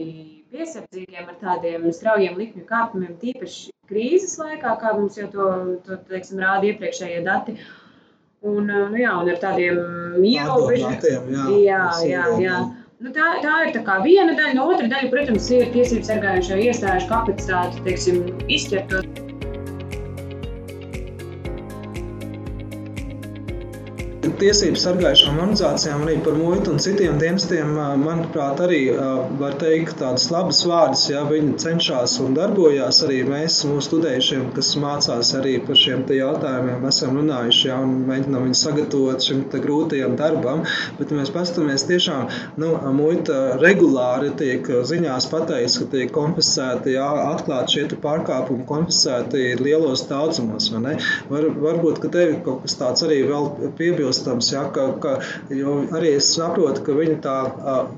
piesardzīgiem 0.50 1.28
ar 1.30 1.36
tādiem 1.42 1.86
straujiem 1.94 2.40
likmju 2.40 2.66
kāpumiem, 2.66 3.14
tīpaši 3.22 3.76
krīzes 3.88 4.40
laikā, 4.42 4.74
kā 4.82 4.96
mums 4.98 5.20
jau 5.20 5.28
to, 5.32 5.50
to 5.86 6.00
teiksim, 6.10 6.42
rāda 6.42 6.72
iepriekšējie 6.72 7.22
dati. 7.28 7.54
Uh, 7.60 7.87
Un, 8.48 8.68
nu, 8.72 8.98
jā, 9.00 9.14
un 9.20 9.32
ar 9.32 9.40
tādiem 9.42 9.80
ierobežojumiem. 10.24 11.32
Jā, 11.34 11.52
jā, 11.68 11.82
jā, 12.08 12.26
jā. 12.44 12.60
Nu, 12.98 13.12
tā, 13.14 13.36
tā 13.44 13.58
ir 13.68 13.76
tā 13.78 14.00
viena 14.02 14.34
daļa. 14.34 14.56
No 14.58 14.70
otra 14.74 14.88
daļa, 14.90 15.12
protams, 15.14 15.52
ir 15.54 15.70
tiesību 15.76 16.08
sargājušo 16.08 16.58
iestāžu 16.64 17.12
kapacitāte, 17.12 17.84
teiksim, 17.86 18.24
izķert 18.50 19.27
tiesību 24.42 24.80
sargājušām 24.80 25.40
organizācijām, 25.42 26.04
arī 26.06 26.18
par 26.26 26.36
muitu 26.38 26.74
un 26.74 26.82
citiem 26.84 27.18
dienestiem, 27.22 27.72
manuprāt, 28.02 28.62
arī 28.64 28.82
var 29.40 29.56
teikt 29.62 29.98
tādas 30.02 30.28
labas 30.34 30.60
vārdas, 30.68 31.06
ja 31.10 31.24
viņi 31.28 31.56
cenšas 31.64 32.18
un 32.24 32.36
darbojās. 32.38 33.02
Arī 33.08 33.22
mēs, 33.28 33.60
mūsu 33.70 33.88
studējušiem, 33.88 34.50
kas 34.56 34.74
mācās 34.82 35.32
arī 35.38 35.58
par 35.66 35.80
šiem 35.80 36.06
jautājumiem, 36.18 36.86
esam 36.90 37.18
runājuši 37.18 37.68
ja, 37.70 37.80
un 37.84 37.96
mēģinām 38.08 38.48
viņus 38.48 38.64
sagatavot 38.68 39.26
šim 39.28 39.44
grūtajam 39.54 40.16
darbam. 40.20 40.64
Bet 41.00 41.14
mēs 41.16 41.32
paskatāmies, 41.34 41.88
tiešām 41.90 42.30
nu, 42.62 42.74
muita 42.98 43.58
regulāri 43.62 44.34
tiek 44.38 44.68
ziņās 44.92 45.30
pateikts, 45.34 45.80
ka 45.82 45.90
tiek 45.96 46.14
konfiscēti, 46.16 46.94
ja, 46.98 47.08
atklāti 47.34 47.78
šie 47.78 48.00
pārkāpumi 48.04 48.68
konfiscēti 48.70 49.58
lielos 49.62 50.06
daudzumos. 50.10 50.70
Var, 51.32 51.50
varbūt, 51.64 52.02
ka 52.04 52.12
tev 52.14 52.38
kaut 52.46 52.64
kas 52.66 52.78
tāds 52.80 53.06
arī 53.08 53.22
vēl 53.28 53.50
piebilst 53.80 54.27
atbalstams. 54.28 54.52
Ja, 54.52 54.72
ka, 54.72 55.00
ka, 55.00 55.20
arī 55.98 56.16
es 56.18 56.30
saprotu, 56.36 56.84
ka 56.86 56.96
viņi, 56.98 57.18
tā, 57.24 57.36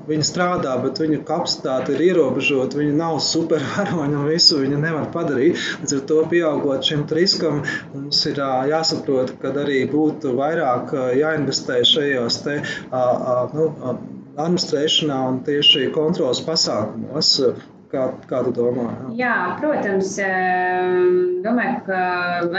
viņi 0.08 0.26
strādā, 0.26 0.76
bet 0.82 1.00
viņu 1.00 1.22
kapacitāte 1.26 1.94
ir 1.94 2.04
ierobežota. 2.10 2.78
Viņi 2.78 2.96
nav 2.98 3.20
supervaroņi 3.24 4.18
un 4.20 4.28
visu 4.28 4.60
viņi 4.60 4.80
nevar 4.80 5.10
padarīt. 5.14 5.58
Līdz 5.82 5.96
ar 5.98 6.04
to 6.10 6.20
pieaugot 6.30 6.86
šim 6.86 7.06
riskam, 7.10 7.62
mums 7.94 8.22
ir 8.30 8.40
jāsaprot, 8.70 9.36
ka 9.40 9.54
arī 9.64 9.84
būtu 9.90 10.34
vairāk 10.38 10.94
jāinvestē 11.18 11.82
šajos 11.84 12.40
te, 12.44 12.60
nu, 13.54 13.68
administrēšanā 14.40 15.18
un 15.28 15.42
tieši 15.44 15.90
kontrolas 15.94 16.40
pasākumos. 16.46 17.34
Kā, 17.90 18.04
kā 18.30 18.44
tu 18.46 18.52
domā? 18.54 18.86
Jā, 19.10 19.14
jā 19.18 19.34
protams, 19.58 20.12
domāju, 21.42 21.80
ka 21.88 22.02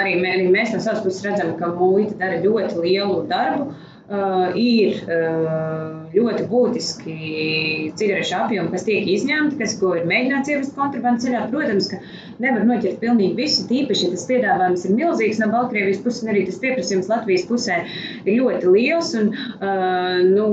arī 0.02 0.18
mēs 0.52 0.74
no 0.76 0.82
savas 0.84 1.06
puses 1.06 1.24
redzam, 1.24 1.54
ka 1.60 1.72
muita 1.78 2.18
dara 2.20 2.42
ļoti 2.44 2.84
lielu 2.84 3.22
darbu. 3.32 3.72
Uh, 4.12 4.50
ir 4.60 4.98
uh, 5.08 6.01
ļoti 6.16 6.48
būtiski 6.52 7.16
cigarešu 8.00 8.36
apjomi, 8.38 8.72
kas 8.74 8.86
tiek 8.88 9.08
izņemti, 9.12 9.58
kas, 9.62 9.78
ko 9.80 9.94
ir 9.98 10.08
mēģināts 10.10 10.52
ievest 10.52 10.76
kontrabandas 10.78 11.26
ceļā. 11.26 11.46
Protams, 11.52 11.90
ka 11.92 12.00
nevar 12.42 12.66
noķert 12.68 13.00
pilnīgi 13.02 13.38
visu, 13.38 13.66
tīpaši, 13.70 14.08
ja 14.08 14.16
tas 14.16 14.26
piedāvājums 14.30 14.86
ir 14.88 14.96
milzīgs 14.98 15.42
no 15.42 15.50
Baltkrievijas 15.54 16.02
puses, 16.04 16.24
un 16.26 16.34
arī 16.34 16.46
tas 16.48 16.60
pieprasījums 16.64 17.10
Latvijas 17.12 17.46
pusē 17.50 17.80
ir 18.26 18.40
ļoti 18.40 18.74
liels. 18.76 19.14
Un, 19.20 19.32
uh, 19.60 20.20
nu, 20.26 20.48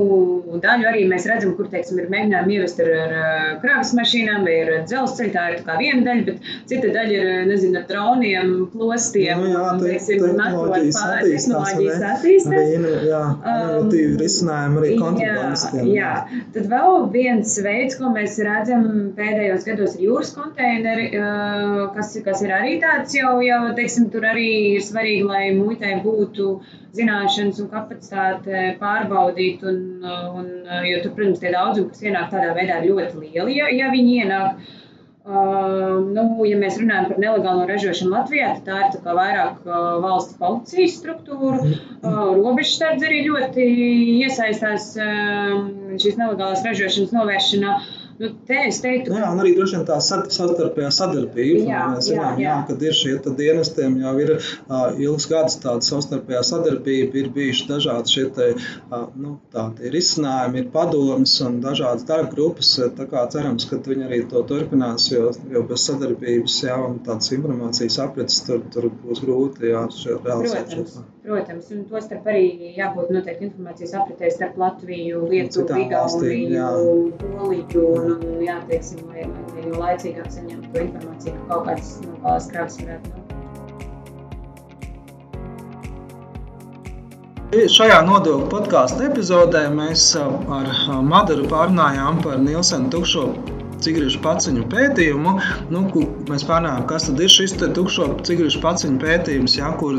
daļu 0.63 0.89
arī 0.91 1.05
mēs 1.11 1.27
redzam, 1.31 1.55
kur 1.59 1.71
teiksim, 1.73 2.01
ir 2.03 2.11
mēģinājumi 2.13 2.59
ievest 2.59 2.83
ar, 2.85 2.93
ar 3.05 3.17
kravas 3.63 3.95
mašīnām 3.99 4.47
vai 4.49 4.57
ar 4.65 4.73
dzelzceļu. 4.89 5.35
Tā 5.35 5.47
ir 5.55 5.65
tā 5.67 5.79
viena 5.81 6.05
daļa, 6.07 6.27
bet 6.29 6.53
cita 6.71 6.93
daļa 6.95 7.19
ir 7.19 7.51
nezinu, 7.51 7.83
ar 7.83 7.89
droniem, 7.91 8.55
plostiem. 8.73 9.45
Nu, 9.45 9.53
jā, 9.55 9.67
te, 9.81 9.93
teiksim, 9.93 10.25
tehnoloģijas 10.39 11.03
attīstās. 11.09 12.05
attīstās. 12.13 12.73
Jā, 13.09 13.23
inovatīvi 13.43 14.13
um, 14.13 14.19
risinājumi 14.23 14.83
arī 14.83 14.95
kontrabandistiem. 14.99 15.48
Jā, 15.75 15.85
jā, 15.93 16.41
tad 16.55 16.69
vēl 16.71 17.07
viens 17.15 17.55
veids, 17.65 17.99
ko 17.99 18.13
mēs 18.15 18.39
redzam 18.45 18.89
pēdējos 19.19 19.67
gados, 19.69 19.95
ir 19.97 20.09
jūras 20.09 20.33
konteineri. 20.37 21.09
Kas, 21.95 22.15
kas 22.25 22.43
ir 22.47 22.55
arī 22.57 22.79
tāds 22.83 23.15
jau, 23.17 23.37
jau 23.45 23.61
teiksim, 23.79 24.09
tur 24.13 24.27
arī 24.29 24.49
ir 24.77 24.85
svarīgi, 24.85 25.29
lai 25.29 25.45
muitai 25.57 25.99
būtu 26.05 26.51
zināšanas 26.99 27.63
un 27.63 27.71
kapacitāte 27.73 28.67
pārbaudīt. 28.83 29.65
Un, 29.69 29.81
un, 30.09 30.51
jo 30.89 31.01
tur, 31.05 31.15
protams, 31.17 31.41
tie 31.43 31.55
daudzumi, 31.55 31.93
kas 31.95 32.05
ienāk 32.05 32.35
tādā 32.35 32.53
veidā, 32.57 32.83
ir 32.83 32.93
ļoti 32.93 33.25
lieli, 33.25 33.59
ja, 33.61 33.73
ja 33.83 33.95
viņi 33.95 34.21
ienāk. 34.25 34.59
Uh, 34.59 34.85
nu, 35.29 36.25
ja 36.49 36.57
mēs 36.61 36.79
runājam 36.81 37.11
par 37.11 37.21
nelegālo 37.21 37.67
ražošanu 37.69 38.15
Latvijā, 38.15 38.55
tad 38.65 38.69
tā 38.69 38.79
ir 38.87 39.03
tā 39.05 39.17
vairāk 39.19 39.67
uh, 39.67 39.99
valsts 40.05 40.39
policijas 40.41 40.97
struktūra. 41.03 41.61
Uh, 42.01 42.33
Robežsardze 42.39 43.09
arī 43.11 43.23
ļoti 43.27 43.67
iesaistās 44.25 44.91
uh, 44.97 45.69
šīs 46.01 46.17
nelegālās 46.21 46.65
ražošanas 46.65 47.13
novēršanā. 47.17 47.77
Uh, 47.77 48.08
Nu, 48.19 48.29
te 48.49 48.57
es 48.67 48.81
teiktu, 48.83 49.13
ka... 49.13 49.19
Jā, 49.21 49.27
un 49.31 49.41
arī 49.43 49.53
droši 49.55 49.77
vien 49.77 49.85
tā 49.87 49.97
savstarpējā 50.03 50.89
sadarbība. 50.95 51.61
Jā, 51.69 51.83
mēs 51.93 52.09
zinām, 52.09 52.25
jā, 52.25 52.31
jā. 52.43 52.49
Jā, 52.49 52.55
kad 52.67 52.83
ir 52.83 52.97
šie 52.99 53.13
dienestiem, 53.39 53.99
jau 54.03 54.15
ir 54.25 54.33
uh, 54.35 54.89
ilgs 54.99 55.29
gads 55.31 55.59
tāda 55.63 55.87
savstarpējā 55.87 56.41
sadarbība, 56.49 57.15
ir 57.23 57.31
bijuši 57.37 57.69
dažādi 57.69 58.15
šie 58.17 58.25
te, 58.35 58.49
uh, 58.89 59.05
nu, 59.23 59.37
tādi 59.55 59.93
risinājumi, 59.95 60.65
ir 60.65 60.73
padomas 60.75 61.37
un 61.47 61.61
dažādas 61.63 62.09
darba 62.09 62.33
grupas. 62.35 62.73
Tā 62.99 63.07
kā 63.11 63.23
cerams, 63.31 63.69
ka 63.71 63.79
viņi 63.87 64.09
arī 64.09 64.23
to 64.33 64.43
turpinās, 64.51 65.07
jo, 65.13 65.31
jo 65.55 65.63
bez 65.71 65.87
sadarbības, 65.87 66.59
jā, 66.67 66.81
un 66.89 66.99
tādas 67.07 67.31
informācijas 67.39 68.01
aprits 68.03 68.43
tur, 68.49 68.67
tur 68.75 68.91
būs 69.05 69.23
grūti, 69.23 69.71
jā, 69.71 69.87
realizēt 70.27 70.75
šo. 70.75 71.07
Protams, 71.29 71.67
un 71.77 71.83
to 71.85 72.01
starp 72.01 72.25
arī 72.33 72.73
jābūt 72.73 73.11
noteikti 73.13 73.45
informācijas 73.51 73.91
apritē 74.01 74.31
starp 74.33 74.55
Latviju, 74.63 75.27
Lietuvu, 75.29 75.77
Igauniju, 75.83 76.69
Poliju 77.21 77.83
un, 77.99 78.15
un 78.17 78.39
jā, 78.47 78.55
teiksim, 78.71 79.03
lai, 79.13 79.27
lai 79.29 79.65
jo 79.67 79.75
laicīgāk 79.83 80.31
saņemtu 80.33 80.73
to 80.73 80.87
informāciju, 80.87 81.35
ka 81.37 81.43
kaut 81.51 81.69
kāds 81.69 81.91
no 82.07 82.15
valsts 82.23 82.55
kravas 82.55 82.81
varētu 82.81 83.13
būt. 83.13 83.29
Šajā 87.77 88.01
nodokļu 88.09 88.49
podkāstu 88.57 89.05
epizodē 89.11 89.67
mēs 89.77 90.09
ar 90.17 90.73
Madaru 91.13 91.45
pārunājām 91.53 92.25
par 92.25 92.41
Nilsenu 92.41 92.89
tukšo 92.97 93.29
cigarešu 93.85 94.21
paciņu 94.25 94.67
pētījumu. 94.73 95.35
Nu, 95.73 95.85
mēs 96.29 96.45
pārnājām, 96.49 96.87
kas 96.91 97.09
tad 97.09 97.23
ir 97.23 97.33
šis 97.33 97.57
tukšo 97.59 98.09
cigarešu 98.27 98.63
paciņu 98.65 99.01
pētījums, 99.03 99.59
ja, 99.59 99.71
kur 99.79 99.99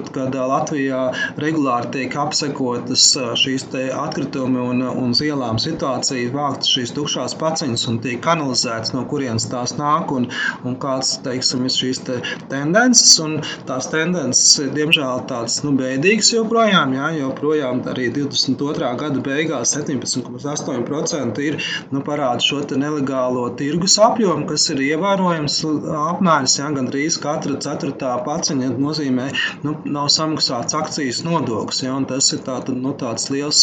Latvijā 0.50 1.02
regulāri 1.42 1.92
tiek 1.94 2.16
apsekotas 2.20 3.06
šīs 3.40 3.68
atkritumi 3.96 4.60
un, 4.62 4.84
un 4.88 5.14
uz 5.14 5.22
ielām 5.26 5.60
situācija, 5.62 6.32
vākt 6.34 6.68
šīs 6.70 6.94
tukšās 6.98 7.36
paciņas 7.40 7.86
un 7.92 8.00
tiek 8.04 8.26
analizētas, 8.34 8.94
no 8.96 9.06
kurienes 9.10 9.48
tās 9.52 9.76
nāk 9.80 10.14
un, 10.16 10.30
un 10.68 10.78
kāds 10.82 11.18
teiksim, 11.26 11.66
ir 11.68 11.76
šīs 11.76 12.04
te 12.08 12.20
tendences. 12.52 13.16
Un 13.24 13.40
tās 13.70 13.90
tendences, 13.92 14.60
diemžēl, 14.76 15.26
tādas 15.30 15.60
nu, 15.66 15.74
bēdīgas 15.80 16.32
joprojām, 16.36 16.94
ja, 16.98 17.10
joprojām 17.18 17.84
arī 17.92 18.10
22. 18.16 18.94
gada 19.00 19.24
beigās 19.26 19.76
17,8% 19.78 21.44
ir 21.46 21.60
nu, 21.94 22.04
parāda 22.06 22.44
šo 22.44 22.62
nelegālo 22.80 23.48
tirgus 23.70 24.00
apjomu, 24.02 24.48
kas 24.50 24.64
ir 24.74 24.80
ievērojams 24.82 25.60
apmērs. 26.00 26.56
Ja, 26.58 26.70
gan 26.74 26.90
drīz 26.90 27.20
katra 27.22 27.58
ceturtā 27.62 28.16
paciņa 28.26 28.72
nozīmē, 28.82 29.28
nu, 29.66 29.76
nav 29.98 30.10
samaksāts 30.16 30.78
akcijas 30.80 31.22
nodoklis. 31.28 31.84
Ja, 31.86 31.94
tas 32.10 32.32
ir 32.34 32.42
tā, 32.48 32.58
nu, 32.74 32.96
tāds 32.98 33.30
liels 33.34 33.62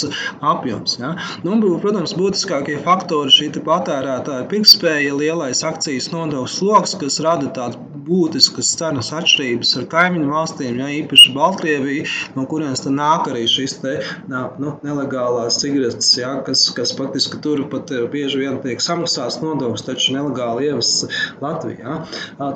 apjoms. 0.54 0.98
Ja. 1.02 1.16
Nu, 1.46 1.58
protams, 1.82 2.14
būtiskākie 2.18 2.78
faktori 2.86 3.34
šī 3.34 3.50
patērētāja 3.66 4.46
pirktspēja, 4.52 5.18
lielais 5.18 5.64
akcijas 5.66 6.12
nodokļu 6.14 6.54
sloks, 6.54 6.98
kas 7.02 7.22
rada 7.26 7.50
tādas 7.58 7.95
būtiskas 8.06 8.72
cenas 8.78 9.10
atšķirības 9.14 9.74
ar 9.80 9.86
kaimiņu 9.92 10.30
valstīm, 10.30 10.78
ja 10.80 10.88
īpaši 11.00 11.34
Baltkrieviju, 11.36 12.06
no 12.36 12.46
kurienes 12.50 12.84
nāk 12.86 13.28
arī 13.30 13.44
šīs 13.50 13.76
te, 13.82 13.96
nu, 14.30 14.74
nelegālās 14.86 15.60
cigaretes, 15.62 16.12
ja, 16.18 16.36
kas, 16.46 16.66
kas 16.76 16.94
faktiski 16.98 17.40
tur 17.44 17.64
pat 17.72 17.92
bieži 18.12 18.42
vien 18.44 18.60
tiek 18.64 18.82
samaksāts 18.82 19.40
nodoklis, 19.42 19.86
taču 19.86 20.16
nelegāli 20.16 20.70
ievests 20.70 21.06
Latvijā. 21.42 22.00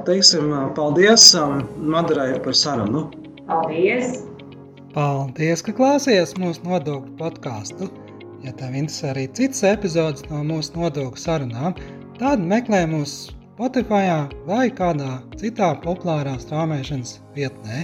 Teiksim, 0.06 0.52
paldies 0.78 1.32
Madarai 1.80 2.32
par 2.44 2.56
sarunu. 2.56 3.08
Paldies! 3.48 4.20
Paldies, 4.94 5.62
ka 5.62 5.74
klausījāties 5.78 6.34
mūsu 6.42 6.64
nodokļu 6.66 7.12
podkāstu. 7.18 7.90
Ja 8.42 8.54
tev 8.56 8.74
interesē 8.74 9.12
arī 9.12 9.26
citas 9.36 9.60
epizodes 9.68 10.24
no 10.30 10.40
mūsu 10.46 10.74
nodokļu 10.78 11.20
sarunām, 11.20 11.76
tad 12.18 12.42
meklē 12.42 12.86
mūsu 12.90 13.39
Spotify 13.60 14.06
vai 14.48 14.70
kādā 14.72 15.18
citā 15.36 15.66
populārā 15.82 16.32
strāmošanas 16.40 17.18
vietnē. 17.36 17.82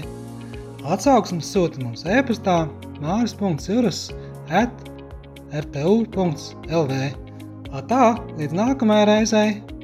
Atsauksmes 0.88 1.50
sūta 1.52 1.82
mums 1.82 2.06
e-pastā 2.08 2.54
māris.cirus 3.02 4.06
at 4.48 4.72
rtu.lv. 5.52 7.04
Tā, 7.92 8.04
līdz 8.40 8.56
nākamajai 8.56 9.08
reizei! 9.12 9.75